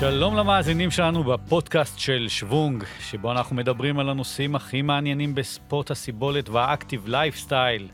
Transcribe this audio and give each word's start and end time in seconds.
שלום 0.00 0.36
למאזינים 0.36 0.90
שלנו 0.90 1.24
בפודקאסט 1.24 1.98
של 1.98 2.26
שוונג, 2.28 2.84
שבו 3.00 3.32
אנחנו 3.32 3.56
מדברים 3.56 3.98
על 3.98 4.08
הנושאים 4.08 4.54
הכי 4.54 4.82
מעניינים 4.82 5.34
בספורט 5.34 5.90
הסיבולת 5.90 6.48
וה 6.48 6.63
active 6.63 7.08
lifestyle. 7.08 7.88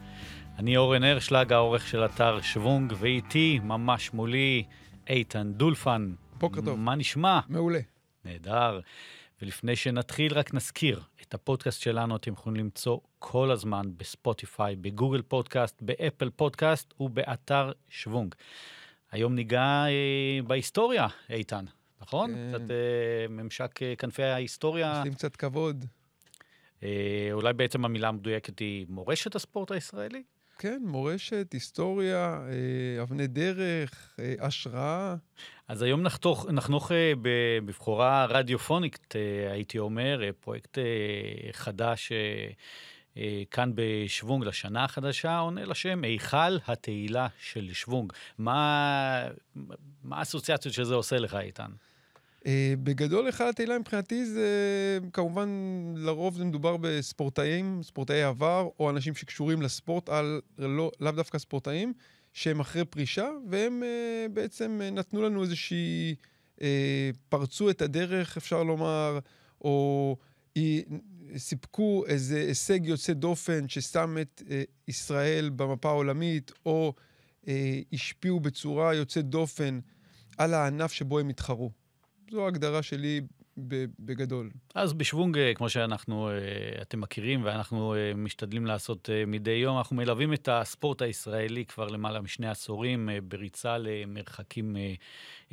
אני 0.58 0.76
אורן 0.76 1.04
הרשלג, 1.04 1.52
העורך 1.52 1.88
של 1.88 2.04
אתר 2.04 2.40
שוונג, 2.40 2.92
ואיתי, 2.96 3.60
ממש 3.62 4.14
מולי, 4.14 4.64
איתן 5.08 5.52
דולפן. 5.52 6.12
בוקר 6.38 6.60
טוב. 6.60 6.78
מה 6.78 6.94
נשמע? 6.94 7.40
מעולה. 7.48 7.80
נהדר. 8.24 8.80
ולפני 9.42 9.76
שנתחיל, 9.76 10.34
רק 10.34 10.54
נזכיר, 10.54 11.00
את 11.22 11.34
הפודקאסט 11.34 11.80
שלנו 11.80 12.16
אתם 12.16 12.32
יכולים 12.32 12.64
למצוא 12.64 12.98
כל 13.18 13.50
הזמן 13.50 13.86
בספוטיפיי, 13.96 14.76
בגוגל 14.76 15.22
פודקאסט, 15.22 15.82
באפל 15.82 16.30
פודקאסט 16.30 16.94
ובאתר 17.00 17.72
שוונג. 17.88 18.34
היום 19.12 19.34
ניגע 19.34 19.84
אה, 19.88 20.42
בהיסטוריה, 20.46 21.06
איתן, 21.30 21.64
נכון? 22.00 22.34
כן. 22.34 22.48
קצת 22.48 22.70
אה, 22.70 23.28
ממשק 23.28 23.82
אה, 23.82 23.96
כנפי 23.96 24.22
ההיסטוריה. 24.22 25.02
לי 25.04 25.10
קצת 25.10 25.36
כבוד. 25.36 25.84
אה, 26.82 27.28
אולי 27.32 27.52
בעצם 27.52 27.84
המילה 27.84 28.08
המדויקת 28.08 28.58
היא 28.58 28.86
מורשת 28.88 29.34
הספורט 29.34 29.70
הישראלי? 29.70 30.22
כן, 30.58 30.82
מורשת, 30.86 31.52
היסטוריה, 31.52 32.40
אבני 33.02 33.26
דרך, 33.26 34.14
אה, 34.18 34.34
השראה. 34.40 35.14
אז 35.68 35.82
היום 35.82 36.02
נחתוך, 36.02 36.46
נחנוך 36.50 36.92
בבכורה 37.22 38.26
רדיופונית, 38.26 39.14
הייתי 39.50 39.78
אומר, 39.78 40.20
פרויקט 40.40 40.78
חדש 41.52 42.12
כאן 43.50 43.72
בשוונג 43.74 44.44
לשנה 44.44 44.84
החדשה, 44.84 45.38
עונה 45.38 45.64
לשם 45.64 46.04
היכל 46.04 46.56
התהילה 46.66 47.26
של 47.40 47.68
שוונג. 47.72 48.12
מה, 48.38 49.28
מה 50.04 50.18
האסוציאציות 50.18 50.74
שזה 50.74 50.94
עושה 50.94 51.18
לך, 51.18 51.34
איתן? 51.34 51.70
אה, 52.46 52.74
בגדול, 52.82 53.26
היכל 53.26 53.48
התהילה 53.48 53.78
מבחינתי 53.78 54.26
זה, 54.26 54.98
כמובן, 55.12 55.48
לרוב 55.96 56.36
זה 56.36 56.44
מדובר 56.44 56.76
בספורטאים, 56.80 57.80
ספורטאי 57.82 58.22
עבר, 58.22 58.68
או 58.80 58.90
אנשים 58.90 59.14
שקשורים 59.14 59.62
לספורט, 59.62 60.08
על, 60.08 60.40
לא, 60.58 60.90
לאו 61.00 61.12
דווקא 61.12 61.38
ספורטאים, 61.38 61.92
שהם 62.32 62.60
אחרי 62.60 62.84
פרישה, 62.84 63.28
והם 63.48 63.82
אה, 63.82 64.26
בעצם 64.32 64.80
אה, 64.82 64.90
נתנו 64.90 65.22
לנו 65.22 65.42
איזושהי, 65.42 66.14
אה, 66.62 67.10
פרצו 67.28 67.70
את 67.70 67.82
הדרך, 67.82 68.36
אפשר 68.36 68.62
לומר, 68.62 69.18
או 69.60 70.16
סיפקו 71.36 72.04
איזה 72.06 72.38
הישג 72.38 72.86
יוצא 72.86 73.12
דופן 73.12 73.68
ששם 73.68 74.16
את 74.20 74.42
אה, 74.50 74.62
ישראל 74.88 75.50
במפה 75.56 75.88
העולמית, 75.88 76.52
או 76.66 76.94
אה, 77.48 77.80
השפיעו 77.92 78.40
בצורה 78.40 78.94
יוצאת 78.94 79.24
דופן 79.24 79.80
על 80.38 80.54
הענף 80.54 80.92
שבו 80.92 81.18
הם 81.18 81.28
התחרו. 81.28 81.70
זו 82.30 82.44
ההגדרה 82.44 82.82
שלי 82.82 83.20
בגדול. 83.98 84.50
אז 84.74 84.92
בשוונג, 84.92 85.38
אה, 85.38 85.52
כמו 85.54 85.68
שאנחנו, 85.68 86.28
אה, 86.28 86.34
אתם 86.82 87.00
מכירים, 87.00 87.44
ואנחנו 87.44 87.94
אה, 87.94 88.12
משתדלים 88.14 88.66
לעשות 88.66 89.08
מדי 89.26 89.50
יום, 89.50 89.78
אנחנו 89.78 89.96
מלווים 89.96 90.32
את 90.32 90.48
הספורט 90.52 91.02
הישראלי 91.02 91.64
כבר 91.64 91.86
למעלה 91.86 92.20
משני 92.20 92.48
עשורים, 92.48 93.08
בריצה 93.22 93.78
למרחקים 93.78 94.76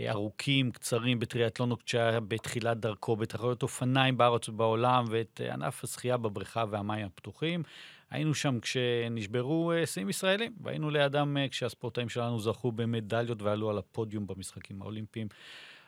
ארוכים, 0.09 0.71
קצרים, 0.71 1.19
בטריאטלונות 1.19 1.87
שהיה 1.87 2.19
בתחילת 2.19 2.79
דרכו, 2.79 3.15
בתחרויות 3.15 3.63
אופניים 3.63 4.17
בארץ 4.17 4.49
ובעולם, 4.49 5.05
ואת 5.09 5.41
ענף 5.53 5.83
השחייה 5.83 6.17
בבריכה 6.17 6.63
והמים 6.69 7.05
הפתוחים. 7.05 7.63
היינו 8.09 8.33
שם 8.33 8.59
כשנשברו 8.59 9.71
שיאים 9.85 10.09
ישראלים, 10.09 10.53
והיינו 10.61 10.89
לידם 10.89 11.37
כשהספורטאים 11.51 12.09
שלנו 12.09 12.39
זכו 12.39 12.71
במדליות 12.71 13.41
ועלו 13.41 13.69
על 13.69 13.77
הפודיום 13.77 14.27
במשחקים 14.27 14.81
האולימפיים. 14.81 15.27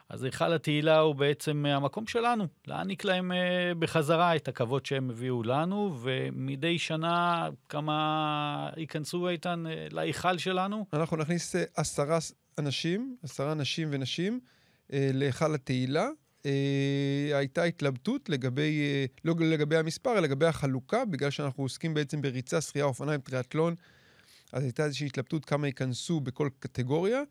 אז 0.09 0.23
היכל 0.23 0.53
התהילה 0.53 0.99
הוא 0.99 1.15
בעצם 1.15 1.65
אה, 1.65 1.75
המקום 1.75 2.07
שלנו, 2.07 2.47
להעניק 2.67 3.03
להם 3.03 3.31
אה, 3.31 3.71
בחזרה 3.79 4.35
את 4.35 4.47
הכבוד 4.47 4.85
שהם 4.85 5.09
הביאו 5.09 5.43
לנו, 5.43 5.97
ומדי 6.01 6.79
שנה 6.79 7.49
כמה 7.69 8.69
ייכנסו, 8.77 9.29
איתן, 9.29 9.63
אה, 9.67 9.87
להיכל 9.91 10.37
שלנו. 10.37 10.85
אנחנו 10.93 11.17
נכניס 11.17 11.55
עשרה 11.75 12.17
אנשים, 12.57 13.15
עשרה 13.23 13.53
נשים 13.53 13.87
ונשים, 13.91 14.39
להיכל 14.89 15.55
התהילה. 15.55 16.09
הייתה 17.33 17.63
התלבטות 17.63 18.29
לגבי, 18.29 18.81
לא 19.25 19.35
לגבי 19.39 19.77
המספר, 19.77 20.11
אלא 20.11 20.19
לגבי 20.19 20.45
החלוקה, 20.45 21.05
בגלל 21.05 21.29
שאנחנו 21.29 21.63
עוסקים 21.63 21.93
בעצם 21.93 22.21
בריצה, 22.21 22.61
שחייה, 22.61 22.85
אופניים, 22.85 23.21
טריאטלון, 23.21 23.75
אז 24.53 24.63
הייתה 24.63 24.85
איזושהי 24.85 25.07
התלבטות 25.07 25.45
כמה 25.45 25.67
ייכנסו 25.67 26.19
בכל 26.19 26.49
קטגוריה. 26.59 27.21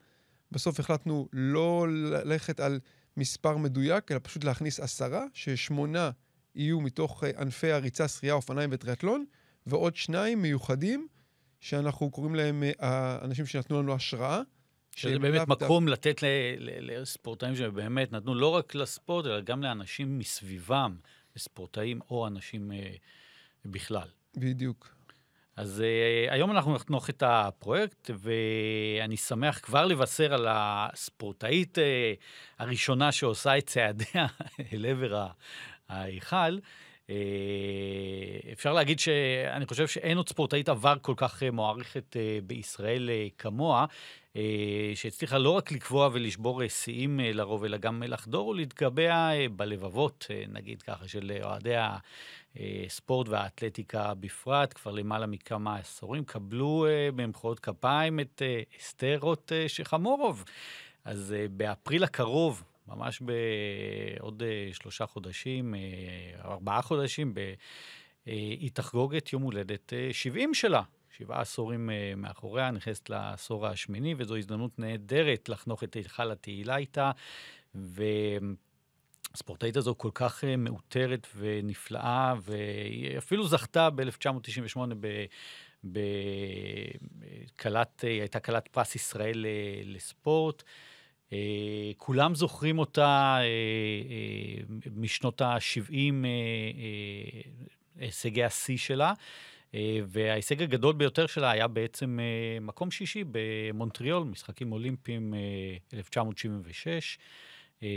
בסוף 0.54 0.80
החלטנו 0.80 1.28
לא 1.32 1.86
ללכת 1.88 2.60
על 2.60 2.80
מספר 3.16 3.56
מדויק, 3.56 4.12
אלא 4.12 4.20
פשוט 4.22 4.44
להכניס 4.44 4.80
עשרה, 4.80 5.24
ששמונה 5.34 6.10
יהיו 6.54 6.80
מתוך 6.80 7.24
אה, 7.24 7.30
ענפי 7.40 7.72
הריצה, 7.72 8.08
שחייה, 8.08 8.34
אופניים 8.34 8.70
וטריאטלון, 8.72 9.24
ועוד 9.66 9.96
שניים 9.96 10.42
מיוחדים, 10.42 11.06
שאנחנו 11.60 12.10
קוראים 12.10 12.34
להם 12.34 12.62
אה, 12.62 12.72
האנשים 12.80 13.46
שנתנו 13.46 13.82
לנו 13.82 13.94
השראה. 13.94 14.40
שזה 14.96 15.18
באמת 15.18 15.48
מקום 15.48 15.88
לתת 15.88 16.16
לספורטאים 16.60 17.56
שבאמת 17.56 18.12
נתנו 18.12 18.34
לא 18.34 18.48
רק 18.48 18.74
לספורט, 18.74 19.26
אלא 19.26 19.40
גם 19.40 19.62
לאנשים 19.62 20.18
מסביבם, 20.18 20.96
לספורטאים 21.36 22.00
או 22.10 22.26
אנשים 22.26 22.72
אה, 22.72 22.94
בכלל. 23.64 24.08
בדיוק. 24.36 24.93
אז 25.56 25.82
uh, 25.82 26.32
היום 26.32 26.50
אנחנו 26.50 26.74
נחנוך 26.74 27.10
את 27.10 27.22
הפרויקט, 27.26 28.10
ואני 28.18 29.16
שמח 29.16 29.58
כבר 29.62 29.84
לבשר 29.84 30.34
על 30.34 30.46
הספורטאית 30.50 31.78
uh, 31.78 31.80
הראשונה 32.58 33.12
שעושה 33.12 33.58
את 33.58 33.66
צעדיה 33.66 34.26
אל 34.72 34.86
עבר 34.86 35.26
ההיכל. 35.88 36.58
Uh, 37.06 37.10
אפשר 38.52 38.72
להגיד 38.72 38.98
שאני 38.98 39.66
חושב 39.66 39.88
שאין 39.88 40.16
עוד 40.16 40.28
ספורטאית 40.28 40.68
עבר 40.68 40.94
כל 41.02 41.14
כך 41.16 41.42
מוערכת 41.52 42.16
uh, 42.16 42.44
בישראל 42.44 43.10
uh, 43.10 43.32
כמוה, 43.38 43.86
שהצליחה 44.94 45.38
לא 45.38 45.50
רק 45.50 45.72
לקבוע 45.72 46.08
ולשבור 46.12 46.62
uh, 46.62 46.68
שיאים 46.68 47.20
uh, 47.20 47.36
לרוב, 47.36 47.64
אלא 47.64 47.76
גם 47.76 48.02
לחדור 48.02 48.48
ולהתקבע 48.48 49.30
בלבבות, 49.56 50.26
נגיד 50.48 50.82
ככה, 50.82 51.08
של 51.08 51.32
אוהדי 51.42 51.76
ה... 51.76 51.96
אה, 52.60 52.84
ספורט 52.88 53.28
והאתלטיקה 53.28 54.14
בפרט, 54.14 54.72
כבר 54.74 54.90
למעלה 54.90 55.26
מכמה 55.26 55.76
עשורים, 55.76 56.24
קבלו 56.24 56.86
אה, 56.86 57.08
במחיאות 57.16 57.60
כפיים 57.60 58.20
את 58.20 58.42
אה, 58.44 58.62
אסתר 58.80 59.18
רוט 59.20 59.52
אה, 59.52 59.68
שחמורוב. 59.68 60.44
אז 61.04 61.34
אה, 61.38 61.46
באפריל 61.50 62.04
הקרוב, 62.04 62.64
ממש 62.88 63.22
בעוד 63.22 64.42
אה, 64.42 64.68
שלושה 64.72 65.06
חודשים, 65.06 65.74
אה, 65.74 65.80
ארבעה 66.44 66.82
חודשים, 66.82 67.34
אה, 67.38 67.54
היא 68.26 68.70
תחגוג 68.74 69.14
את 69.14 69.32
יום 69.32 69.42
הולדת 69.42 69.92
אה, 69.92 70.08
70 70.12 70.54
שלה. 70.54 70.82
שבעה 71.18 71.40
עשורים 71.40 71.90
אה, 71.90 72.12
מאחוריה, 72.16 72.70
נכנסת 72.70 73.10
לעשור 73.10 73.66
השמיני, 73.66 74.14
וזו 74.18 74.36
הזדמנות 74.36 74.78
נהדרת 74.78 75.48
לחנוך 75.48 75.84
את 75.84 75.94
היכל 75.94 76.30
התהילה 76.30 76.76
איתה. 76.76 77.10
ו... 77.74 78.02
הספורטאית 79.34 79.76
הזו 79.76 79.94
כל 79.98 80.10
כך 80.14 80.44
אה, 80.44 80.56
מעוטרת 80.56 81.26
ונפלאה, 81.36 82.34
והיא 82.42 83.18
אפילו 83.18 83.46
זכתה 83.46 83.90
ב-1998 83.90 84.78
בכלת, 87.54 88.00
היא 88.00 88.20
הייתה 88.20 88.40
כלת 88.40 88.68
פרס 88.68 88.94
ישראל 88.94 89.46
אה, 89.46 89.82
לספורט. 89.84 90.62
אה, 91.34 91.92
כולם 91.96 92.34
זוכרים 92.34 92.78
אותה 92.78 93.36
אה, 93.38 93.42
אה, 93.42 94.62
משנות 94.96 95.40
ה-70, 95.40 96.24
הישגי 97.98 98.44
השיא 98.44 98.76
שלה. 98.76 99.12
אה, 99.74 99.98
וההישג 100.06 100.62
הגדול 100.62 100.94
ביותר 100.94 101.26
שלה 101.26 101.50
היה 101.50 101.68
בעצם 101.68 102.20
אה, 102.20 102.60
מקום 102.60 102.90
שישי 102.90 103.24
במונטריאול, 103.30 104.24
משחקים 104.24 104.72
אולימפיים 104.72 105.34
אה, 105.34 105.98
1976. 105.98 107.18
אה, 107.82 107.88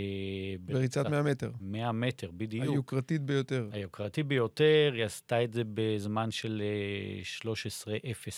בריצת 0.59 1.05
100 1.05 1.23
מטר. 1.23 1.51
100 1.61 1.91
מטר, 1.91 2.29
בדיוק. 2.33 2.63
היוקרתית 2.63 3.21
ביותר. 3.21 3.69
היוקרתי 3.71 4.23
ביותר, 4.23 4.91
היא 4.93 5.03
עשתה 5.03 5.43
את 5.43 5.53
זה 5.53 5.61
בזמן 5.73 6.31
של 6.31 6.61
אה, 6.61 7.49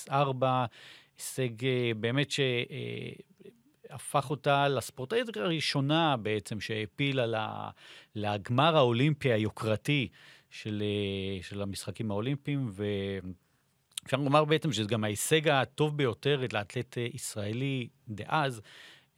13.04, 0.08 0.46
הישג 1.18 1.50
באמת 2.00 2.32
שהפך 2.32 4.30
אותה 4.30 4.68
לספורטאית 4.68 5.38
הראשונה 5.38 6.18
בעצם 6.18 6.60
שהעפילה 6.60 7.70
לגמר 8.16 8.78
האולימפי 8.78 9.32
היוקרתי 9.32 10.08
של, 10.50 10.84
אה, 10.86 11.44
של 11.44 11.62
המשחקים 11.62 12.12
האולימפיים, 12.12 12.72
ואפשר 12.72 14.18
לומר 14.18 14.46
בעצם 14.46 14.72
שזה 14.72 14.88
גם 14.88 15.04
ההישג 15.04 15.48
הטוב 15.48 15.98
ביותר 15.98 16.42
לאתלט 16.54 16.98
אה, 16.98 17.08
ישראלי 17.14 17.88
דאז. 18.08 18.62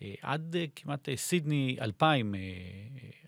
אה, 0.02 0.14
עד 0.22 0.56
כמעט 0.76 1.10
סידני 1.16 1.78
2000, 1.82 2.36
אה, 2.36 2.40
אה, 2.40 2.46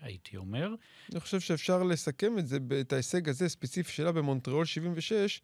הייתי 0.00 0.36
אומר. 0.36 0.74
אני 1.12 1.20
חושב 1.20 1.40
שאפשר 1.40 1.82
לסכם 1.82 2.38
את 2.38 2.46
זה, 2.46 2.58
את 2.80 2.92
ההישג 2.92 3.28
הזה, 3.28 3.48
ספציפי 3.48 3.92
שלה 3.92 4.12
במונטריאול 4.12 4.64
76, 4.64 5.40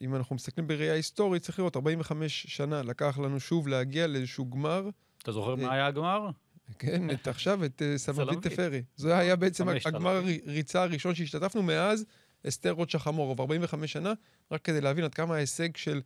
אם 0.00 0.14
אנחנו 0.14 0.34
מסתכלים 0.34 0.66
בראייה 0.66 0.94
היסטורית, 0.94 1.42
צריך 1.42 1.58
לראות 1.58 1.76
45 1.76 2.46
שנה 2.48 2.82
לקח 2.82 3.18
לנו 3.18 3.40
שוב 3.40 3.68
להגיע 3.68 4.06
לאיזשהו 4.06 4.50
גמר. 4.50 4.88
אתה 5.22 5.32
זוכר 5.32 5.54
מה 5.54 5.72
היה 5.72 5.86
הגמר? 5.86 6.30
כן, 6.78 7.10
את 7.10 7.28
עכשיו 7.28 7.64
את 7.64 7.82
אה, 7.82 7.98
סלומית 7.98 8.24
סלומית. 8.24 8.46
תפארי. 8.46 8.82
זה 8.96 9.18
היה 9.18 9.36
בעצם 9.36 9.68
הגמר. 9.68 10.22
הריצה 10.46 10.82
הראשון 10.82 11.14
שהשתתפנו 11.14 11.62
מאז 11.62 12.04
אסתר 12.48 12.70
רות 12.70 12.90
שחמורוב, 12.90 13.40
45 13.40 13.92
שנה, 13.92 14.12
רק 14.50 14.62
כדי 14.62 14.80
להבין 14.80 15.04
עד 15.04 15.14
כמה 15.14 15.34
ההישג 15.34 15.76
של 15.76 16.00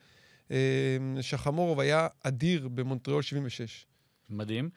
אה, 0.51 0.97
שחמורוב 1.21 1.81
היה 1.81 2.09
אדיר 2.23 2.69
במונטריאול 2.69 3.23
76. 3.23 3.87
מדהים. 4.31 4.71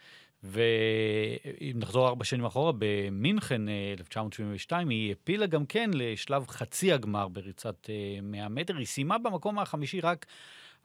ואם 0.43 1.75
נחזור 1.75 2.07
ארבע 2.07 2.23
שנים 2.23 2.45
אחורה, 2.45 2.71
במינכן 2.77 3.69
אה, 3.69 3.93
1972, 3.99 4.89
היא 4.89 5.09
העפילה 5.09 5.45
גם 5.45 5.65
כן 5.65 5.91
לשלב 5.93 6.47
חצי 6.47 6.93
הגמר 6.93 7.27
בריצת 7.27 7.89
אה, 7.89 8.21
100 8.21 8.49
מטר. 8.49 8.77
היא 8.77 8.85
סיימה 8.85 9.17
במקום 9.17 9.59
החמישי 9.59 9.99
רק 9.99 10.25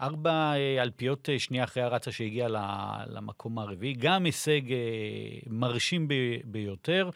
ארבע 0.00 0.52
אה, 0.54 0.82
אלפיות 0.82 1.28
אה, 1.28 1.38
שנייה 1.38 1.64
אחרי 1.64 1.82
הרצה 1.82 2.12
שהגיעה 2.12 2.48
למקום 3.06 3.58
הרביעי. 3.58 3.92
גם 3.92 4.24
הישג 4.24 4.72
אה, 4.72 4.78
מרשים 5.46 6.08
ביותר, 6.44 7.10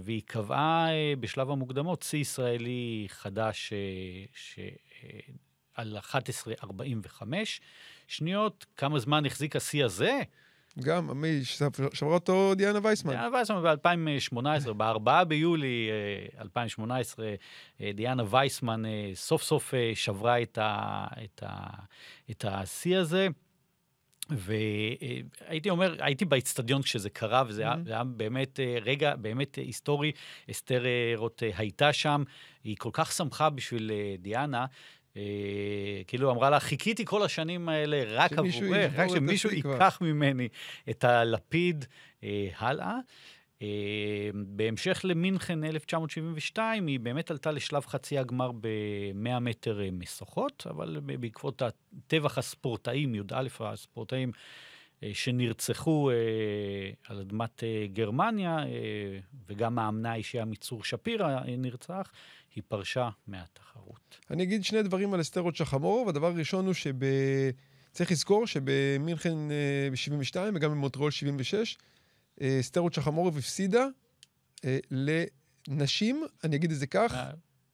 והיא 0.00 0.22
קבעה 0.26 0.88
בשלב 1.20 1.50
המוקדמות 1.50 2.02
שיא 2.02 2.18
ישראלי 2.18 3.06
חדש 3.08 3.72
ש... 4.34 4.58
על 5.74 5.96
11.45 5.98 7.22
שניות. 8.08 8.66
כמה 8.76 8.98
זמן 8.98 9.26
החזיק 9.26 9.56
השיא 9.56 9.84
הזה? 9.84 10.20
גם, 10.84 11.20
מי 11.20 11.40
שברה 11.92 12.14
אותו 12.14 12.54
דיאנה 12.54 12.78
וייסמן. 12.82 13.12
דיאנה 13.12 13.28
וייסמן 13.32 13.62
ב-2018, 13.62 14.72
ב-4 14.72 15.24
ביולי 15.24 15.88
אה, 16.36 16.42
2018, 16.42 17.34
אה, 17.80 17.90
דיאנה 17.94 18.22
וייסמן 18.30 18.84
אה, 18.86 19.10
סוף 19.14 19.42
סוף 19.42 19.74
אה, 19.74 19.90
שברה 19.94 20.42
את 20.42 20.58
ה- 20.58 21.06
את 21.24 21.42
ה- 21.46 21.82
את 22.30 22.44
השיא 22.48 22.96
הזה. 22.98 23.28
והייתי 24.30 25.70
אומר, 25.70 25.96
הייתי 25.98 26.24
באיצטדיון 26.24 26.82
כשזה 26.82 27.10
קרה, 27.10 27.42
וזה 27.46 27.62
היה, 27.62 27.72
Mhm. 27.74 27.86
זה 27.86 27.92
היה 27.92 28.04
באמת 28.04 28.60
אה, 28.60 28.76
רגע 28.82 29.16
באמת 29.16 29.58
אה, 29.58 29.62
היסטורי. 29.64 30.12
אסתר 30.50 30.86
אה, 30.86 31.12
רוט 31.16 31.42
אה, 31.42 31.50
הייתה 31.56 31.92
שם, 31.92 32.22
היא 32.64 32.76
כל 32.78 32.90
כך 32.92 33.12
שמחה 33.12 33.50
בשביל 33.50 33.90
אה, 33.90 34.14
דיאנה. 34.18 34.66
אה, 35.18 36.04
כאילו 36.06 36.30
אמרה 36.30 36.50
לה, 36.50 36.60
חיכיתי 36.60 37.04
כל 37.04 37.22
השנים 37.22 37.68
האלה 37.68 38.02
רק 38.06 38.32
עבורך, 38.32 38.92
רק 38.96 39.08
שמישהו 39.08 39.50
השיא 39.50 39.62
כבר." 39.62 39.72
ייקח 39.72 39.98
ממני 40.00 40.48
את 40.90 41.04
הלפיד 41.04 41.84
אה, 42.24 42.48
הלאה. 42.58 42.94
אה, 43.62 44.30
בהמשך 44.34 45.00
למינכן 45.04 45.64
1972, 45.64 46.86
היא 46.86 47.00
באמת 47.00 47.30
עלתה 47.30 47.50
לשלב 47.50 47.86
חצי 47.86 48.18
הגמר 48.18 48.52
ב-100 48.52 49.38
מטר 49.40 49.80
משוכות, 49.92 50.66
אבל 50.70 51.00
בעקבות 51.00 51.62
הטבח 51.62 52.38
הספורטאים, 52.38 53.14
י"א 53.14 53.48
הספורטאים, 53.60 54.32
שנרצחו 55.12 56.10
אה, 56.10 56.14
על 57.08 57.20
אדמת 57.20 57.64
אה, 57.64 57.86
גרמניה, 57.92 58.58
אה, 58.58 59.18
וגם 59.46 59.78
האמנה 59.78 60.12
האישי 60.12 60.40
עמיצור 60.40 60.84
שפירא 60.84 61.38
אה, 61.38 61.56
נרצח, 61.58 62.12
היא 62.58 62.62
פרשה 62.68 63.08
מהתחרות. 63.26 64.18
אני 64.30 64.42
אגיד 64.42 64.64
שני 64.64 64.82
דברים 64.82 65.14
על 65.14 65.20
אסתר 65.20 65.40
רות 65.40 65.56
שחמורוב. 65.56 66.08
הדבר 66.08 66.26
הראשון 66.26 66.66
הוא 66.66 66.74
שב... 66.74 66.94
צריך 67.92 68.10
לזכור 68.10 68.46
שבמינכן 68.46 69.50
אה, 69.50 69.88
ב-72 69.90 70.36
וגם 70.54 70.70
במונטריאול 70.70 71.10
76, 71.10 71.76
אה, 72.40 72.56
אסתר 72.60 72.80
רות 72.80 72.94
שחמורוב 72.94 73.38
הפסידה 73.38 73.86
אה, 74.64 74.78
לנשים, 74.90 76.24
אני 76.44 76.56
אגיד 76.56 76.70
את 76.70 76.78
זה 76.78 76.86
כך, 76.86 77.14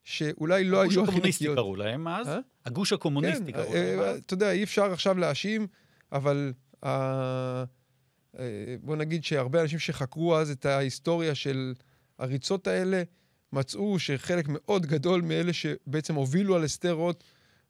שאולי 0.05 0.65
לא 0.65 0.83
הגוש 0.83 0.95
היו 0.95 1.03
הכי 1.03 1.11
הקומוניסטי 1.11 1.45
נקיות. 1.45 1.57
קראו 1.57 1.77
להם 1.77 2.09
אז. 2.09 2.29
הגוש 2.65 2.93
הקומוניסטי 2.93 3.53
כן, 3.53 3.63
קראו 3.63 3.75
להם 3.75 4.01
אז. 4.01 4.19
אתה 4.27 4.35
יודע, 4.35 4.53
אי 4.53 4.65
אפשר 4.65 4.93
עכשיו 4.93 5.19
להאשים, 5.19 5.67
אבל 6.13 6.53
בוא 8.81 8.97
נגיד 8.97 9.25
שהרבה 9.25 9.63
אנשים 9.63 9.79
שחקרו 9.79 10.37
אז 10.37 10.51
את 10.51 10.67
ההיסטוריה 10.67 11.35
של 11.35 11.75
הריצות 12.19 12.67
האלה, 12.67 13.03
מצאו 13.55 13.99
שחלק 13.99 14.45
מאוד 14.49 14.87
גדול 14.87 15.21
מאלה 15.23 15.53
שבעצם 15.53 16.15
הובילו 16.15 16.57
על 16.57 16.65
אסתר 16.65 16.93
רוט 16.93 17.25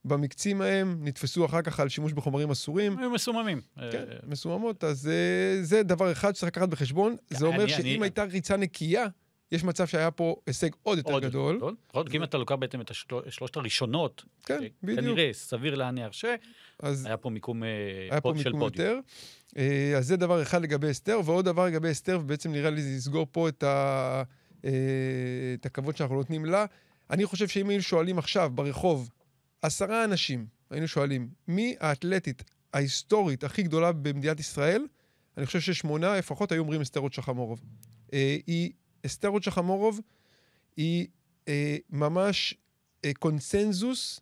במקצים 0.05 0.61
ההם, 0.61 0.99
נתפסו 1.03 1.47
אחר 1.47 1.63
כך 1.63 1.81
על 1.81 1.89
שימוש 1.89 2.13
בחומרים 2.13 2.51
אסורים. 2.51 2.99
היו 2.99 3.11
מסוממים. 3.11 3.61
כן, 3.77 4.05
אה, 4.11 4.17
מסוממות, 4.27 4.85
אז 4.85 5.01
זה, 5.01 5.59
זה 5.63 5.83
דבר 5.83 6.13
אחד 6.13 6.35
שצריך 6.37 6.53
לקחת 6.57 6.69
בחשבון. 6.69 7.17
זה 7.31 7.47
אומר 7.47 7.67
שאם 7.67 8.03
הייתה 8.03 8.25
ריצה 8.25 8.57
נקייה, 8.57 9.07
יש 9.53 9.65
מצב 9.65 9.87
שהיה 9.87 10.11
פה 10.11 10.37
הישג 10.47 10.69
עוד 10.83 10.99
יותר 10.99 11.13
עוד 11.13 11.23
גדול. 11.23 11.61
נכון, 11.91 12.09
כי 12.09 12.17
אם 12.17 12.23
אתה 12.23 12.39
לוקח 12.39 12.55
בעצם 12.55 12.81
את 12.81 12.91
השלו- 12.91 13.23
שלושת 13.31 13.57
הראשונות, 13.57 14.25
כן, 14.45 14.61
בדיוק. 14.83 15.01
כנראה 15.01 15.31
סביר 15.33 15.75
להניח 15.75 16.13
שהיה 16.13 16.37
אז 16.81 17.09
פה 17.21 17.31
מיקום 17.31 17.65
אה, 17.65 17.69
היה 18.11 18.21
פה 18.21 18.33
מיקום. 18.33 18.63
יותר. 18.63 18.99
אה, 19.57 19.95
אז 19.99 20.07
זה 20.07 20.17
דבר 20.17 20.43
אחד 20.43 20.63
לגבי 20.63 20.91
אסתר, 20.91 21.21
ועוד 21.25 21.45
דבר 21.45 21.67
לגבי 21.67 21.91
אסתר, 21.91 22.19
ובעצם 22.23 22.53
נראה 22.53 22.71
לי 22.71 22.83
זה 22.83 22.89
יסגור 22.91 23.27
פה 23.33 23.49
את, 23.49 23.63
ה, 23.63 23.67
אה, 23.67 24.23
את 25.55 25.67
הכבוד 25.67 25.97
שאנחנו 25.97 26.17
נותנים 26.17 26.45
לה. 26.45 26.65
אני 27.11 27.27
חושב 27.27 27.49
שאם 27.49 27.69
היינו 27.69 27.83
שואלים 27.83 28.19
עכשיו 28.19 28.51
ברחוב 28.55 29.11
עשרה 29.63 30.05
אנשים, 30.05 30.47
היינו 30.71 30.89
שואלים, 30.89 31.29
מי 31.49 31.77
האתלטית 31.81 32.45
ההיסטורית 32.73 33.45
הכי 33.45 33.63
גדולה 33.63 33.93
במדינת 33.93 34.41
ישראל? 34.41 34.87
אני 35.37 35.47
חושב 35.47 35.61
ששמונה 35.61 36.17
לפחות 36.17 36.53
היו 36.53 36.63
אומרים 36.63 36.81
אסתר 36.81 37.01
רות 37.01 37.13
שחמורוב. 37.13 37.61
אה, 38.13 38.37
היא, 38.47 38.73
אסתר 39.07 39.29
רות 39.29 39.43
שחמורוב 39.43 40.01
היא 40.77 41.07
אה, 41.49 41.77
ממש 41.91 42.55
אה, 43.05 43.11
קונסנזוס 43.19 44.21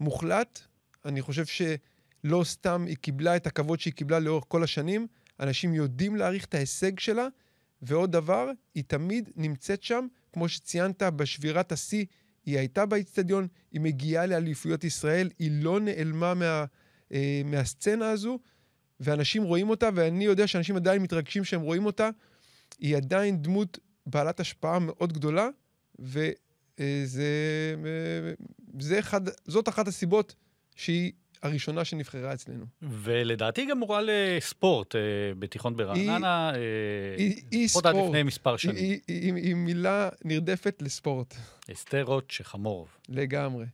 מוחלט. 0.00 0.60
אני 1.04 1.22
חושב 1.22 1.44
שלא 1.46 2.44
סתם 2.44 2.84
היא 2.86 2.96
קיבלה 2.96 3.36
את 3.36 3.46
הכבוד 3.46 3.80
שהיא 3.80 3.94
קיבלה 3.94 4.18
לאורך 4.18 4.44
כל 4.48 4.62
השנים. 4.62 5.06
אנשים 5.40 5.74
יודעים 5.74 6.16
להעריך 6.16 6.44
את 6.44 6.54
ההישג 6.54 6.98
שלה, 6.98 7.26
ועוד 7.82 8.12
דבר, 8.12 8.50
היא 8.74 8.84
תמיד 8.86 9.30
נמצאת 9.36 9.82
שם, 9.82 10.06
כמו 10.32 10.48
שציינת, 10.48 11.02
בשבירת 11.02 11.72
השיא. 11.72 12.04
היא 12.46 12.58
הייתה 12.58 12.86
באיצטדיון, 12.86 13.48
היא 13.72 13.80
מגיעה 13.80 14.26
לאליפויות 14.26 14.84
ישראל, 14.84 15.30
היא 15.38 15.50
לא 15.64 15.80
נעלמה 15.80 16.34
מה, 16.34 16.64
אה, 17.12 17.42
מהסצנה 17.44 18.10
הזו, 18.10 18.38
ואנשים 19.00 19.42
רואים 19.42 19.70
אותה, 19.70 19.88
ואני 19.94 20.24
יודע 20.24 20.46
שאנשים 20.46 20.76
עדיין 20.76 21.02
מתרגשים 21.02 21.44
שהם 21.44 21.60
רואים 21.60 21.86
אותה. 21.86 22.10
היא 22.78 22.96
עדיין 22.96 23.42
דמות 23.42 23.78
בעלת 24.06 24.40
השפעה 24.40 24.78
מאוד 24.78 25.12
גדולה, 25.12 25.48
וזה 25.98 27.26
זה 28.78 28.98
אחד, 28.98 29.20
זאת 29.44 29.68
אחת 29.68 29.88
הסיבות 29.88 30.34
שהיא 30.76 31.12
הראשונה 31.42 31.84
שנבחרה 31.84 32.34
אצלנו. 32.34 32.64
ולדעתי 32.82 33.66
גם 33.66 33.78
מורה 33.78 34.00
לספורט 34.04 34.96
אה, 34.96 35.00
בתיכון 35.38 35.76
ברעננה, 35.76 36.50
אה, 36.54 36.58
היא- 37.18 37.42
היא 37.50 37.64
לפחות 37.64 37.86
עד 37.86 37.92
ספורט. 37.94 38.08
לפני 38.08 38.22
מספר 38.22 38.50
היא, 38.50 38.58
שנים. 38.58 38.76
היא, 38.76 39.00
היא, 39.08 39.34
היא 39.34 39.54
מילה 39.54 40.08
נרדפת 40.24 40.82
לספורט, 40.82 41.34
אסתר 41.72 42.02
רוט 42.02 42.30
שחמורוב. 42.30 42.88
לגמרי. 43.08 43.66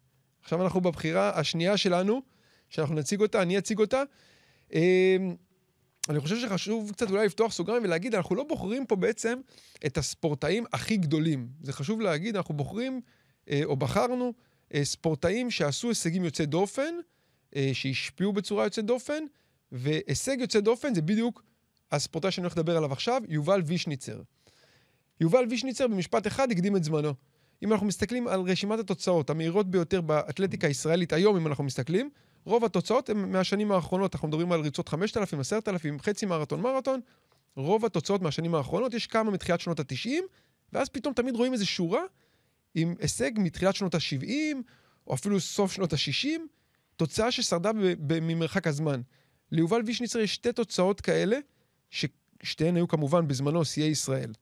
עכשיו 0.42 0.62
אנחנו 0.62 0.81
בבחירה 0.81 1.31
השנייה 1.40 1.76
שלנו, 1.76 2.23
שאנחנו 2.71 2.95
נציג 2.95 3.21
אותה, 3.21 3.42
אני 3.42 3.59
אציג 3.59 3.78
אותה. 3.78 4.02
אמ, 4.73 4.81
אני 6.09 6.21
חושב 6.21 6.37
שחשוב 6.40 6.90
קצת 6.92 7.11
אולי 7.11 7.26
לפתוח 7.26 7.52
סוגריים 7.52 7.85
ולהגיד, 7.85 8.14
אנחנו 8.14 8.35
לא 8.37 8.45
בוחרים 8.45 8.87
פה 8.87 8.97
בעצם 8.97 9.38
את 9.87 9.99
הספורטאים 9.99 10.64
הכי 10.73 10.97
גדולים. 10.97 11.49
זה 11.62 11.73
חשוב 11.73 12.00
להגיד, 12.00 12.37
אנחנו 12.37 12.54
בוחרים, 12.54 13.00
אה, 13.50 13.61
או 13.64 13.76
בחרנו, 13.76 14.33
אה, 14.75 14.85
ספורטאים 14.85 15.50
שעשו 15.50 15.88
הישגים 15.88 16.25
יוצאי 16.25 16.47
דופן, 16.47 16.83
אה, 16.83 17.00
שהשפיעו 17.73 18.33
בצורה 18.33 18.64
יוצאת 18.64 18.85
דופן, 18.85 19.25
והישג 19.73 20.37
יוצא 20.40 20.61
דופן 20.61 20.95
זה 20.95 21.02
בדיוק 21.02 21.43
הספורטאי 21.93 22.31
שאני 22.31 22.45
הולך 22.45 22.59
לדבר 22.59 22.76
עליו 22.76 22.93
עכשיו, 22.93 23.23
יובל 23.28 23.62
וישניצר. 23.67 24.21
יובל 25.21 25.45
וישניצר 25.50 25.87
במשפט 25.87 26.26
אחד 26.26 26.50
הקדים 26.50 26.76
את 26.76 26.85
זמנו. 26.85 27.14
אם 27.62 27.73
אנחנו 27.73 27.87
מסתכלים 27.87 28.28
על 28.28 28.40
רשימת 28.40 28.78
התוצאות 28.78 29.31
המהירות 29.31 29.71
ביותר 29.71 30.00
באתלטיקה 30.00 30.67
הישראלית 30.67 31.12
היום, 31.12 31.37
אם 31.37 31.47
אנחנו 31.47 31.64
מסתכלים, 31.64 32.11
רוב 32.45 32.64
התוצאות 32.64 33.11
הן 33.11 33.33
מהשנים 33.33 33.73
האחרונות. 33.73 34.14
אנחנו 34.14 34.28
מדברים 34.28 34.52
על 34.52 34.61
ריצות 34.61 34.88
5,000, 34.88 35.40
10,000, 35.40 36.00
חצי 36.00 36.26
מרתון, 36.26 36.61
מרתון. 36.61 37.00
רוב 37.57 37.85
התוצאות 37.85 38.23
מהשנים 38.23 38.55
האחרונות, 38.55 38.95
יש 38.95 39.07
כמה 39.07 39.31
מתחילת 39.31 39.61
שנות 39.61 39.81
ה-90, 39.81 40.11
ואז 40.73 40.88
פתאום 40.88 41.14
תמיד 41.14 41.37
רואים 41.37 41.52
איזו 41.52 41.67
שורה 41.67 42.00
עם 42.75 42.95
הישג 43.00 43.31
מתחילת 43.37 43.75
שנות 43.75 43.95
ה-70, 43.95 44.57
או 45.07 45.14
אפילו 45.14 45.40
סוף 45.40 45.73
שנות 45.73 45.93
ה-60, 45.93 46.28
תוצאה 46.99 47.33
ששרדה 47.33 47.71
ממרחק 48.23 48.67
הזמן. 48.67 49.00
ליובל 49.52 49.83
וישניצר 49.87 50.19
יש 50.19 50.35
שתי 50.35 50.52
תוצאות 50.52 51.00
כאלה, 51.00 51.38
ששתיהן 51.90 52.76
היו 52.76 52.88
כמובן 52.88 53.28
בזמנו 53.28 53.64
שיאי 53.64 53.87
ישראל. 53.88 54.33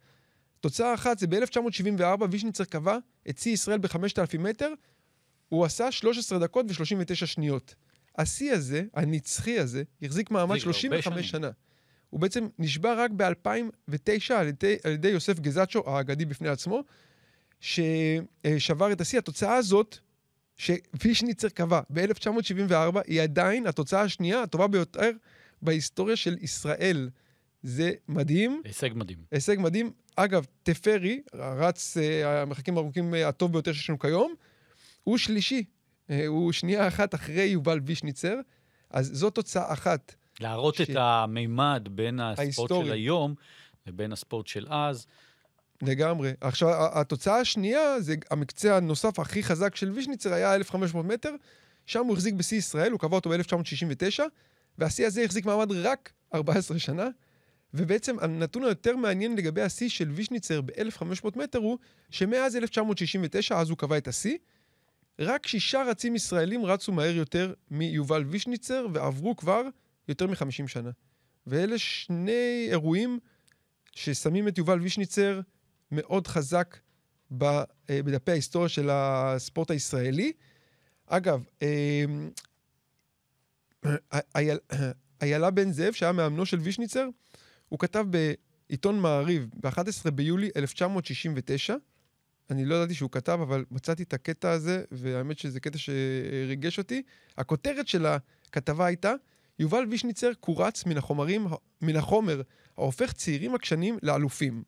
תוצאה 0.61 0.95
אחת 0.95 1.19
זה 1.19 1.27
ב-1974, 1.27 2.03
וישניצר 2.31 2.65
קבע 2.65 2.99
את 3.29 3.39
שיא 3.39 3.53
ישראל 3.53 3.79
ב-5,000 3.79 4.39
מטר, 4.39 4.73
הוא 5.49 5.65
עשה 5.65 5.93
13 5.93 6.39
דקות 6.39 6.67
ו-39 6.69 7.15
שניות. 7.27 7.75
השיא 8.19 8.53
הזה, 8.53 8.85
הנצחי 8.95 9.59
הזה, 9.59 9.83
החזיק 10.03 10.31
מעמד 10.31 10.57
החזיק 10.57 10.67
הרבה 10.67 10.73
35 10.79 11.05
שנים. 11.05 11.23
שנה. 11.23 11.51
הוא 12.11 12.21
בעצם 12.21 12.49
נשבע 12.59 12.95
רק 12.95 13.11
ב-2009 13.17 14.35
על, 14.35 14.47
ידי- 14.49 14.77
על 14.85 14.93
ידי 14.93 15.09
יוסף 15.09 15.41
גזצ'ו, 15.41 15.83
האגדי 15.91 16.25
בפני 16.25 16.49
עצמו, 16.49 16.83
ששבר 17.61 18.93
את 18.93 19.01
השיא. 19.01 19.19
התוצאה 19.19 19.55
הזאת, 19.55 19.99
שווישניצר 20.57 21.49
קבע 21.49 21.81
ב-1974, 21.91 23.01
היא 23.07 23.23
עדיין 23.23 23.67
התוצאה 23.67 24.01
השנייה 24.01 24.43
הטובה 24.43 24.67
ביותר 24.67 25.11
בהיסטוריה 25.63 26.17
של 26.17 26.37
ישראל. 26.41 27.11
זה 27.63 27.93
מדהים. 28.09 28.63
הישג 28.65 28.91
מדהים. 28.95 29.19
הישג 29.31 29.57
מדהים. 29.59 29.91
אגב, 30.17 30.47
טפרי, 30.63 31.23
רץ 31.35 31.97
אה, 31.97 32.43
המרחקים 32.43 32.77
הארוכים 32.77 33.15
אה, 33.15 33.29
הטוב 33.29 33.53
ביותר 33.53 33.73
שיש 33.73 33.91
לנו 33.91 33.99
כיום, 33.99 34.35
הוא 35.05 35.19
שלישי. 35.19 35.65
אה, 36.11 36.27
הוא 36.27 36.53
שנייה 36.53 36.89
אחת 36.89 37.15
אחרי 37.15 37.43
יובל 37.43 37.81
וישניצר, 37.85 38.35
אז 38.91 39.11
זו 39.13 39.31
תוצאה 39.31 39.73
אחת. 39.73 40.15
להראות 40.41 40.75
ש... 40.75 40.81
את 40.81 40.97
המימד 40.97 41.89
בין 41.91 42.21
הספורט 42.21 42.39
ההיסטורי. 42.39 42.87
של 42.87 42.93
היום 42.93 43.35
לבין 43.87 44.13
הספורט 44.13 44.47
של 44.47 44.67
אז. 44.69 45.07
לגמרי. 45.83 46.33
עכשיו, 46.41 46.69
התוצאה 46.99 47.41
השנייה, 47.41 48.01
זה 48.01 48.15
המקצה 48.31 48.77
הנוסף 48.77 49.19
הכי 49.19 49.43
חזק 49.43 49.77
של 49.77 49.91
וישניצר, 49.91 50.33
היה 50.33 50.55
1,500 50.55 51.07
מטר. 51.07 51.35
שם 51.87 52.05
הוא 52.05 52.15
החזיק 52.15 52.35
בשיא 52.35 52.57
ישראל, 52.57 52.93
הוא 52.93 53.01
קבע 53.01 53.17
אותו 53.17 53.31
ב-1969, 53.31 54.23
והשיא 54.79 55.07
הזה 55.07 55.23
החזיק 55.25 55.47
מעמד 55.47 55.73
רק 55.73 56.13
14 56.35 56.79
שנה. 56.79 57.09
ובעצם 57.75 58.19
הנתון 58.19 58.65
היותר 58.65 58.97
מעניין 58.97 59.37
לגבי 59.37 59.63
השיא 59.63 59.89
של 59.89 60.11
וישניצר 60.11 60.61
ב-1500 60.61 61.39
מטר 61.39 61.59
הוא 61.59 61.79
שמאז 62.11 62.57
1969, 62.57 63.59
אז 63.59 63.71
הוא 63.71 63.79
קבע 63.79 63.99
את 63.99 64.09
השיא, 64.09 64.37
רק 65.19 65.47
שישה 65.47 65.83
רצים 65.83 66.15
ישראלים 66.15 66.65
רצו 66.65 66.93
מהר 66.93 67.17
יותר 67.17 67.53
מיובל 67.71 68.25
וישניצר 68.27 68.87
ועברו 68.93 69.37
כבר 69.37 69.63
יותר 70.09 70.27
מ-50 70.27 70.69
שנה. 70.69 70.91
ואלה 71.47 71.79
שני 71.79 72.67
אירועים 72.71 73.19
ששמים 73.95 74.49
את 74.49 74.59
יובל 74.59 74.81
וישניצר 74.81 75.41
מאוד 75.93 76.27
חזק 76.27 76.79
אה, 77.43 77.63
בדפי 77.89 78.31
ההיסטוריה 78.31 78.69
של 78.69 78.89
הספורט 78.93 79.71
הישראלי. 79.71 80.33
אגב, 81.07 81.45
אה, 81.63 82.05
איילה 85.23 85.51
בן 85.51 85.73
זאב, 85.73 85.93
שהיה 85.93 86.13
מאמנו 86.13 86.47
של 86.47 86.59
וישניצר, 86.59 87.09
הוא 87.69 87.79
כתב 87.79 88.07
בעיתון 88.11 89.01
מעריב 89.01 89.49
ב-11 89.61 90.11
ביולי 90.11 90.51
1969, 90.57 91.75
אני 92.51 92.65
לא 92.65 92.75
ידעתי 92.75 92.95
שהוא 92.95 93.11
כתב, 93.11 93.39
אבל 93.43 93.65
מצאתי 93.71 94.03
את 94.03 94.13
הקטע 94.13 94.51
הזה, 94.51 94.85
והאמת 94.93 95.39
שזה 95.39 95.61
קטע 95.61 95.79
שריגש 95.79 96.79
אותי. 96.79 97.03
הכותרת 97.39 97.89
של 97.89 98.07
הכתבה 98.07 98.87
הייתה, 98.87 99.15
יובל 99.59 99.85
וישניצר 99.91 100.35
קורץ 100.41 100.87
מן 100.87 100.97
החומרים, 100.97 101.47
מן 101.83 101.97
החומר 101.97 102.43
ההופך 102.77 103.13
צעירים 103.13 103.55
עקשנים 103.55 103.99
לאלופים. 104.03 104.63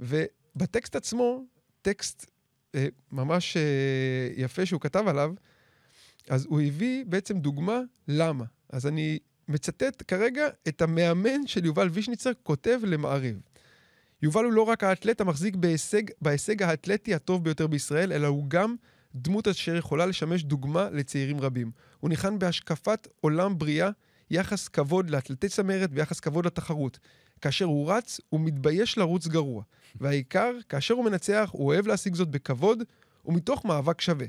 ובטקסט 0.00 0.96
עצמו, 0.96 1.44
טקסט 1.82 2.30
אה, 2.74 2.86
ממש 3.12 3.56
אה, 3.56 3.62
יפה 4.36 4.66
שהוא 4.66 4.80
כתב 4.80 5.04
עליו, 5.08 5.32
אז 6.28 6.46
הוא 6.48 6.60
הביא 6.60 7.04
בעצם 7.06 7.38
דוגמה 7.38 7.80
למה. 8.08 8.44
אז 8.68 8.86
אני 8.86 9.18
מצטט 9.48 10.02
כרגע 10.08 10.48
את 10.68 10.82
המאמן 10.82 11.46
של 11.46 11.64
יובל 11.64 11.88
וישניצר 11.92 12.30
כותב 12.42 12.80
למעריב. 12.82 13.40
יובל 14.22 14.44
הוא 14.44 14.52
לא 14.52 14.62
רק 14.62 14.84
האתלט 14.84 15.20
המחזיק 15.20 15.56
בהישג, 15.56 16.02
בהישג 16.20 16.62
האתלטי 16.62 17.14
הטוב 17.14 17.44
ביותר 17.44 17.66
בישראל, 17.66 18.12
אלא 18.12 18.26
הוא 18.26 18.44
גם 18.48 18.74
דמות 19.14 19.48
אשר 19.48 19.76
יכולה 19.76 20.06
לשמש 20.06 20.44
דוגמה 20.44 20.90
לצעירים 20.90 21.40
רבים. 21.40 21.70
הוא 22.00 22.08
ניחן 22.08 22.38
בהשקפת 22.38 23.08
עולם 23.20 23.58
בריאה, 23.58 23.90
יחס 24.30 24.68
כבוד 24.68 25.10
לאתלטי 25.10 25.48
צמרת 25.48 25.90
ויחס 25.92 26.20
כבוד 26.20 26.46
לתחרות. 26.46 26.98
כאשר 27.40 27.64
הוא 27.64 27.92
רץ, 27.92 28.20
הוא 28.28 28.40
מתבייש 28.40 28.98
לרוץ 28.98 29.26
גרוע. 29.26 29.62
והעיקר, 30.00 30.52
כאשר 30.68 30.94
הוא 30.94 31.04
מנצח, 31.04 31.50
הוא 31.52 31.66
אוהב 31.66 31.86
להשיג 31.86 32.14
זאת 32.14 32.28
בכבוד 32.28 32.82
ומתוך 33.24 33.64
מאבק 33.64 34.00
שווה. 34.00 34.26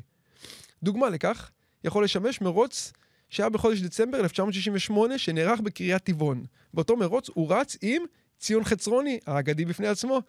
דוגמה 0.83 1.09
לכך, 1.09 1.51
יכול 1.83 2.03
לשמש 2.03 2.41
מרוץ 2.41 2.93
שהיה 3.29 3.49
בחודש 3.49 3.81
דצמבר 3.81 4.19
1968, 4.19 5.17
שנערך 5.17 5.59
בקריית 5.59 6.03
טבעון. 6.03 6.45
באותו 6.73 6.97
מרוץ 6.97 7.29
הוא 7.33 7.53
רץ 7.53 7.77
עם 7.81 8.03
ציון 8.39 8.63
חצרוני, 8.63 9.19
האגדי 9.27 9.65
בפני 9.65 9.87
עצמו, 9.87 10.21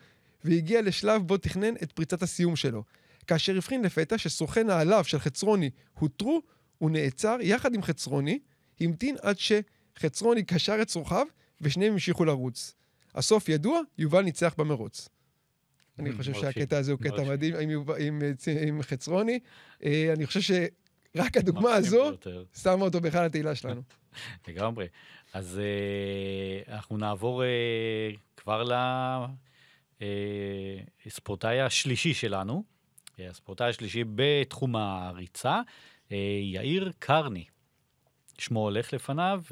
והגיע 0.45 0.83
לשלב 0.83 1.23
בו 1.23 1.37
תכנן 1.37 1.75
את 1.83 1.93
פריצת 1.93 2.23
הסיום 2.23 2.57
שלו. 2.57 2.83
כאשר 3.27 3.57
הבחין 3.57 3.83
לפתע 3.83 4.19
שסוכן 4.19 4.71
העליו 4.71 5.05
של 5.05 5.19
חצרוני 5.19 5.71
הותרו, 5.99 6.43
הוא 6.79 6.91
נעצר 6.91 7.37
יחד 7.41 7.75
עם 7.75 7.83
חצרוני, 7.83 8.39
המתין 8.81 9.17
עד 9.23 9.37
שחצרוני 9.39 10.43
קשר 10.43 10.83
את 10.83 10.87
צרכיו, 10.87 11.27
ושניהם 11.63 11.93
המשיכו 11.93 12.25
לרוץ. 12.25 12.75
הסוף 13.15 13.49
ידוע, 13.49 13.81
יובל 13.99 14.23
ניצח 14.23 14.55
במרוץ. 14.59 15.09
אני 15.99 16.13
חושב 16.13 16.35
שהקטע 16.35 16.79
הזה 16.79 16.93
הוא 16.93 17.01
קטע 17.01 17.23
מדהים 17.23 17.55
עם, 18.01 18.21
עם 18.69 18.83
חצרוני. 18.83 19.39
אה, 19.85 20.13
אני 20.17 20.27
חושב 20.27 20.41
שרק 20.41 21.37
הדוגמה 21.37 21.75
הזו 21.75 22.13
שמה 22.63 22.85
אותו 22.85 23.01
באחד 23.01 23.25
התהילה 23.25 23.55
שלנו. 23.55 23.83
לגמרי. 24.49 24.87
אז 25.33 25.61
uh, 25.61 26.71
אנחנו 26.71 26.97
נעבור 26.97 27.43
כבר 28.37 28.65
לספורטאי 31.07 31.61
השלישי 31.61 32.15
שלנו, 32.15 32.65
הספורטאי 33.19 33.69
השלישי 33.69 34.05
בתחום 34.15 34.77
הריצה, 34.77 35.61
יאיר 36.43 36.93
קרני. 36.99 37.45
שמו 38.39 38.61
הולך 38.61 38.93
לפניו, 38.93 39.43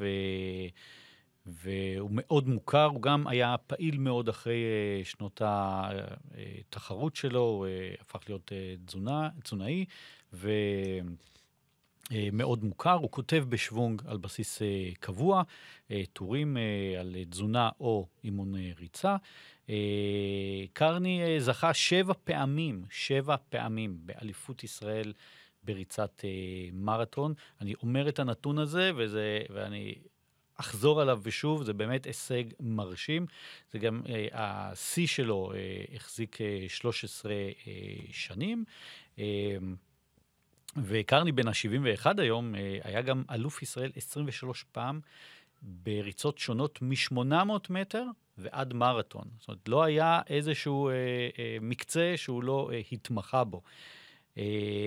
והוא 1.45 2.09
מאוד 2.13 2.47
מוכר, 2.47 2.85
הוא 2.85 3.01
גם 3.01 3.27
היה 3.27 3.55
פעיל 3.67 3.97
מאוד 3.97 4.29
אחרי 4.29 4.63
uh, 5.01 5.07
שנות 5.07 5.41
התחרות 5.45 7.15
שלו, 7.15 7.41
הוא 7.41 7.65
uh, 7.65 8.01
הפך 8.01 8.19
להיות 8.29 8.51
תזונה, 8.85 9.29
תזונאי, 9.43 9.85
ו... 10.33 10.51
אה, 12.11 12.29
מאוד 12.33 12.63
מוכר, 12.63 12.93
הוא 12.93 13.11
כותב 13.11 13.43
בשוונג 13.49 14.01
על 14.05 14.17
בסיס 14.17 14.61
אה, 14.61 14.89
קבוע, 14.99 15.43
אה, 15.91 16.03
טורים 16.13 16.57
על 16.99 17.15
תזונה 17.29 17.69
או 17.79 18.07
אימון 18.23 18.53
ריצה. 18.79 19.15
קרני 20.73 21.39
זכה 21.39 21.73
שבע 21.73 22.13
פעמים, 22.23 22.85
שבע 22.89 23.35
פעמים 23.49 23.97
באליפות 24.05 24.63
ישראל 24.63 25.13
בריצת 25.63 26.23
מרתון. 26.73 27.33
אני 27.61 27.73
אומר 27.83 28.09
את 28.09 28.19
הנתון 28.19 28.57
הזה, 28.57 28.91
וזה, 28.95 29.39
ואני 29.49 29.95
אחזור 30.61 31.01
עליו 31.01 31.19
ושוב, 31.23 31.63
זה 31.63 31.73
באמת 31.73 32.05
הישג 32.05 32.43
מרשים. 32.59 33.25
זה 33.71 33.79
גם, 33.79 34.01
השיא 34.31 35.07
שלו 35.07 35.51
החזיק 35.95 36.37
13 36.67 37.33
שנים. 38.11 38.63
וקרני 40.77 41.31
בן 41.31 41.47
ה-71 41.47 42.05
היום 42.17 42.55
אה, 42.55 42.77
היה 42.83 43.01
גם 43.01 43.23
אלוף 43.31 43.61
ישראל 43.61 43.91
23 43.95 44.65
פעם 44.71 44.99
בריצות 45.61 46.37
שונות 46.37 46.79
מ-800 46.81 47.51
מטר 47.69 48.05
ועד 48.37 48.73
מרתון. 48.73 49.25
זאת 49.39 49.47
אומרת, 49.47 49.67
לא 49.67 49.83
היה 49.83 50.21
איזשהו 50.29 50.89
אה, 50.89 50.93
אה, 50.93 51.57
מקצה 51.61 52.13
שהוא 52.15 52.43
לא 52.43 52.69
אה, 52.73 52.81
התמחה 52.91 53.43
בו. 53.43 53.57
אה, 53.57 54.00